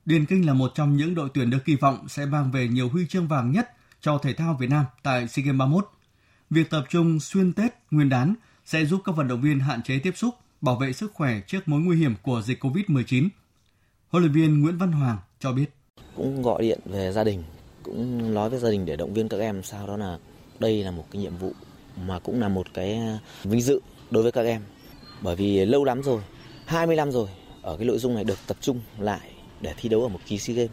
[0.04, 2.88] Điền Kinh là một trong những đội tuyển được kỳ vọng sẽ mang về nhiều
[2.88, 3.70] huy chương vàng nhất
[4.00, 5.88] cho thể thao Việt Nam tại SEA Games 31
[6.50, 8.34] việc tập trung xuyên Tết, Nguyên đán
[8.64, 11.68] sẽ giúp các vận động viên hạn chế tiếp xúc, bảo vệ sức khỏe trước
[11.68, 13.28] mối nguy hiểm của dịch COVID-19.
[14.08, 15.70] Huấn luyện viên Nguyễn Văn Hoàng cho biết.
[16.16, 17.42] Cũng gọi điện về gia đình,
[17.82, 20.18] cũng nói với gia đình để động viên các em sao đó là
[20.58, 21.52] đây là một cái nhiệm vụ
[22.06, 23.00] mà cũng là một cái
[23.44, 23.80] vinh dự
[24.10, 24.62] đối với các em.
[25.22, 26.22] Bởi vì lâu lắm rồi,
[26.66, 27.28] 20 năm rồi,
[27.62, 29.30] ở cái nội dung này được tập trung lại
[29.60, 30.72] để thi đấu ở một kỳ SEA Games.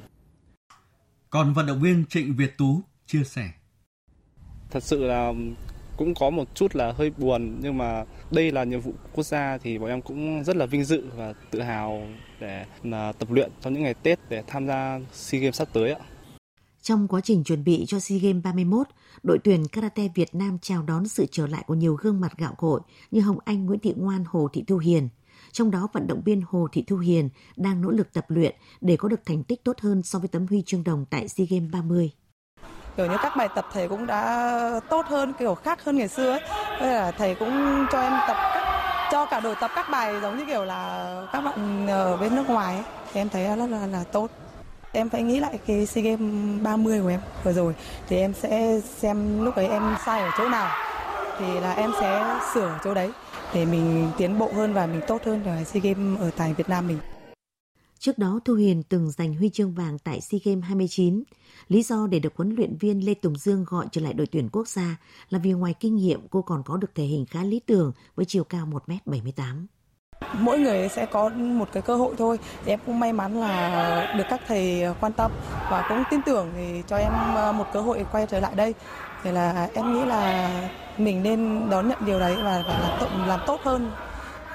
[1.30, 3.52] Còn vận động viên Trịnh Việt Tú chia sẻ
[4.74, 5.34] thật sự là
[5.98, 9.58] cũng có một chút là hơi buồn nhưng mà đây là nhiệm vụ quốc gia
[9.58, 12.08] thì bọn em cũng rất là vinh dự và tự hào
[12.40, 15.92] để là tập luyện trong những ngày Tết để tham gia SEA Games sắp tới
[15.92, 16.00] ạ.
[16.82, 18.88] Trong quá trình chuẩn bị cho SEA Games 31,
[19.24, 22.56] đội tuyển karate Việt Nam chào đón sự trở lại của nhiều gương mặt gạo
[22.58, 25.10] cội như Hồng Anh, Nguyễn Thị Ngoan, Hồ Thị Thu Hiền.
[25.52, 28.98] Trong đó, vận động viên Hồ Thị Thu Hiền đang nỗ lực tập luyện để
[28.98, 31.72] có được thành tích tốt hơn so với tấm huy chương đồng tại SEA Games
[31.72, 32.12] 30
[32.98, 36.32] kiểu như các bài tập thầy cũng đã tốt hơn kiểu khác hơn ngày xưa
[36.32, 36.42] ấy.
[36.80, 38.64] Thế là thầy cũng cho em tập các,
[39.12, 42.50] cho cả đội tập các bài giống như kiểu là các bạn ở bên nước
[42.50, 42.84] ngoài ấy.
[43.14, 44.30] thì em thấy rất là là tốt
[44.92, 47.76] em phải nghĩ lại cái SEA Games 30 của em vừa rồi
[48.08, 50.72] thì em sẽ xem lúc ấy em sai ở chỗ nào
[51.40, 53.12] thì là em sẽ sửa chỗ đấy
[53.54, 56.70] để mình tiến bộ hơn và mình tốt hơn ở SEA Games ở tại Việt
[56.70, 57.00] Nam mình.
[58.04, 61.24] Trước đó, Thu Huyền từng giành huy chương vàng tại SEA Games 29.
[61.68, 64.50] Lý do để được huấn luyện viên Lê Tùng Dương gọi trở lại đội tuyển
[64.52, 64.98] quốc gia
[65.30, 68.26] là vì ngoài kinh nghiệm cô còn có được thể hình khá lý tưởng với
[68.26, 69.66] chiều cao 1m78
[70.34, 72.40] mỗi người sẽ có một cái cơ hội thôi.
[72.66, 75.32] Thì em cũng may mắn là được các thầy quan tâm
[75.70, 78.74] và cũng tin tưởng thì cho em ờ, một cơ hội quay trở lại đây.
[79.24, 80.52] Thì là em nghĩ là
[80.98, 83.92] mình nên đón nhận điều đấy và, và làm, tốt, làm tốt hơn.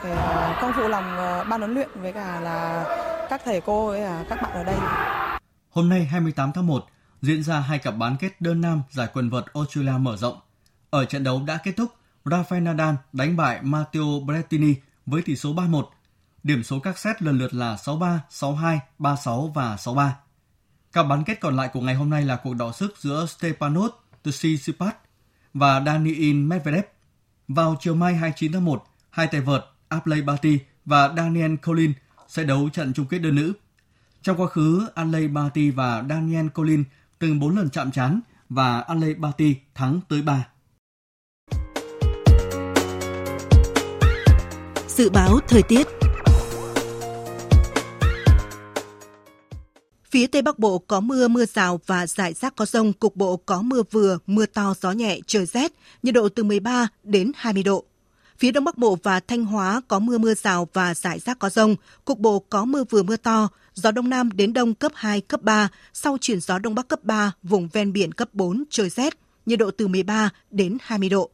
[0.05, 2.85] Để ờ, công vụ lòng ờ, ban huấn luyện với cả là
[3.31, 4.77] các thầy cô với à, các bạn ở đây.
[5.71, 6.87] Hôm nay 28 tháng 1
[7.23, 10.41] diễn ra hai cặp bán kết đơn nam giải quần vợt Australia mở rộng.
[10.91, 11.93] Ở trận đấu đã kết thúc,
[12.25, 14.75] Rafael Nadal đánh bại Matteo Berrettini
[15.07, 15.85] với tỷ số 3-1.
[16.43, 20.11] Điểm số các set lần lượt là 6-3, 6-2, 3-6 và 6-3.
[20.93, 23.91] Cặp bán kết còn lại của ngày hôm nay là cuộc đọ sức giữa Stepanos
[24.25, 24.95] Tsitsipas
[25.55, 26.85] và Daniil Medvedev.
[27.49, 31.97] Vào chiều mai 29 tháng 1, hai tay vợt Apley Barty và Daniel Collins
[32.29, 33.53] sẽ đấu trận chung kết đơn nữ.
[34.23, 36.85] Trong quá khứ, Anley Barty và Daniel Collin
[37.19, 40.47] từng 4 lần chạm trán và Anley Barty thắng tới 3.
[44.89, 45.87] Dự báo thời tiết
[50.11, 53.37] Phía Tây Bắc Bộ có mưa, mưa rào và rải rác có rông, cục bộ
[53.37, 55.73] có mưa vừa, mưa to, gió nhẹ, trời rét,
[56.03, 57.85] nhiệt độ từ 13 đến 20 độ.
[58.39, 61.51] Phía Đông Bắc Bộ và Thanh Hóa có mưa mưa rào và rải rác có
[61.51, 65.21] rông, cục bộ có mưa vừa mưa to, gió Đông Nam đến Đông cấp 2,
[65.21, 68.89] cấp 3, sau chuyển gió Đông Bắc cấp 3, vùng ven biển cấp 4, trời
[68.89, 71.31] rét, nhiệt độ từ 13 đến 20 độ.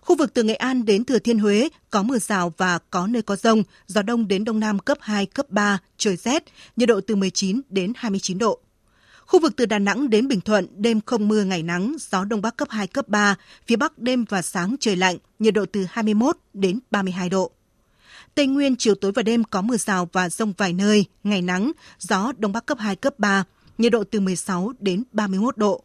[0.00, 3.22] Khu vực từ Nghệ An đến Thừa Thiên Huế có mưa rào và có nơi
[3.22, 6.44] có rông, gió đông đến đông nam cấp 2, cấp 3, trời rét,
[6.76, 8.60] nhiệt độ từ 19 đến 29 độ.
[9.26, 12.42] Khu vực từ Đà Nẵng đến Bình Thuận, đêm không mưa ngày nắng, gió đông
[12.42, 15.86] bắc cấp 2, cấp 3, phía bắc đêm và sáng trời lạnh, nhiệt độ từ
[15.90, 17.50] 21 đến 32 độ.
[18.34, 21.72] Tây Nguyên chiều tối và đêm có mưa rào và rông vài nơi, ngày nắng,
[21.98, 23.44] gió đông bắc cấp 2, cấp 3,
[23.78, 25.82] nhiệt độ từ 16 đến 31 độ.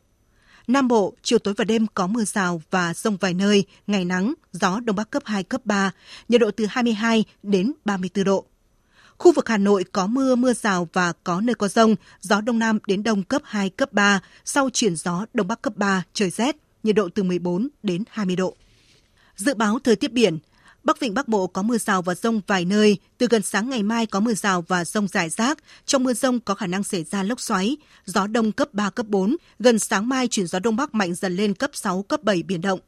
[0.68, 4.34] Nam Bộ, chiều tối và đêm có mưa rào và rông vài nơi, ngày nắng,
[4.52, 5.92] gió đông bắc cấp 2, cấp 3,
[6.30, 8.46] nhiệt độ từ 22 đến 34 độ.
[9.22, 12.60] Khu vực Hà Nội có mưa, mưa rào và có nơi có rông, gió đông
[12.60, 16.30] nam đến đông cấp 2, cấp 3, sau chuyển gió đông bắc cấp 3, trời
[16.30, 18.56] rét, nhiệt độ từ 14 đến 20 độ.
[19.36, 20.40] Dự báo thời tiết biển,
[20.84, 23.84] Bắc Vịnh Bắc Bộ có mưa rào và rông vài nơi, từ gần sáng ngày
[23.84, 27.04] mai có mưa rào và rông rải rác, trong mưa rông có khả năng xảy
[27.04, 30.76] ra lốc xoáy, gió đông cấp 3, cấp 4, gần sáng mai chuyển gió đông
[30.76, 32.80] bắc mạnh dần lên cấp 6, cấp 7 biển động.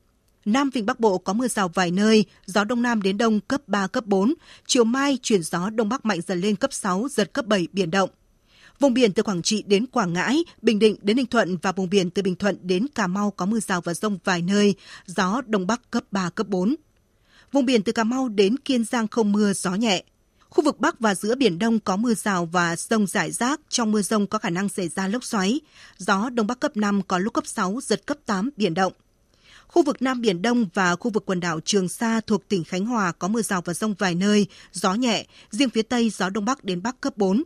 [0.46, 3.62] Nam Vịnh Bắc Bộ có mưa rào vài nơi, gió đông nam đến đông cấp
[3.68, 4.34] 3, cấp 4,
[4.68, 7.92] chiều mai chuyển gió đông bắc mạnh dần lên cấp 6, giật cấp 7 biển
[7.92, 8.10] động.
[8.80, 11.90] Vùng biển từ Quảng Trị đến Quảng Ngãi, Bình Định đến Ninh Thuận và vùng
[11.90, 14.76] biển từ Bình Thuận đến Cà Mau có mưa rào và rông vài nơi,
[15.06, 16.76] gió đông bắc cấp 3, cấp 4.
[17.52, 20.04] Vùng biển từ Cà Mau đến Kiên Giang không mưa, gió nhẹ.
[20.50, 23.60] Khu vực Bắc và giữa Biển Đông có mưa rào và rông rải rác.
[23.70, 25.60] Trong mưa rông có khả năng xảy ra lốc xoáy.
[25.98, 28.94] Gió Đông Bắc cấp 5 có lúc cấp 6, giật cấp 8, biển động.
[29.74, 32.86] Khu vực Nam Biển Đông và khu vực quần đảo Trường Sa thuộc tỉnh Khánh
[32.86, 36.46] Hòa có mưa rào và rông vài nơi, gió nhẹ, riêng phía Tây gió Đông
[36.46, 37.44] Bắc đến Bắc cấp 4.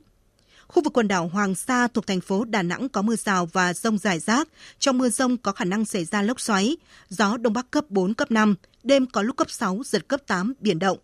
[0.68, 3.74] Khu vực quần đảo Hoàng Sa thuộc thành phố Đà Nẵng có mưa rào và
[3.74, 4.48] rông rải rác.
[4.80, 6.78] Trong mưa rông có khả năng xảy ra lốc xoáy,
[7.10, 10.54] gió Đông Bắc cấp 4, cấp 5, đêm có lúc cấp 6, giật cấp 8,
[10.60, 10.98] biển động.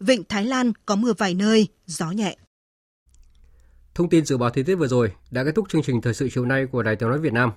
[0.00, 2.36] Vịnh Thái Lan có mưa vài nơi, gió nhẹ.
[3.94, 6.28] Thông tin dự báo thời tiết vừa rồi đã kết thúc chương trình thời sự
[6.34, 7.50] chiều nay của Đài Tiếng nói Việt Nam.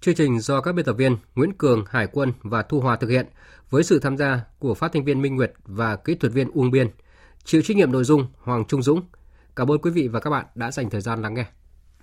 [0.00, 3.10] Chương trình do các biên tập viên Nguyễn Cường, Hải Quân và Thu Hòa thực
[3.10, 3.26] hiện
[3.70, 6.70] với sự tham gia của phát thanh viên Minh Nguyệt và kỹ thuật viên Uông
[6.70, 6.90] Biên.
[7.44, 9.00] Chịu trách nhiệm nội dung Hoàng Trung Dũng.
[9.56, 11.46] Cảm ơn quý vị và các bạn đã dành thời gian lắng nghe.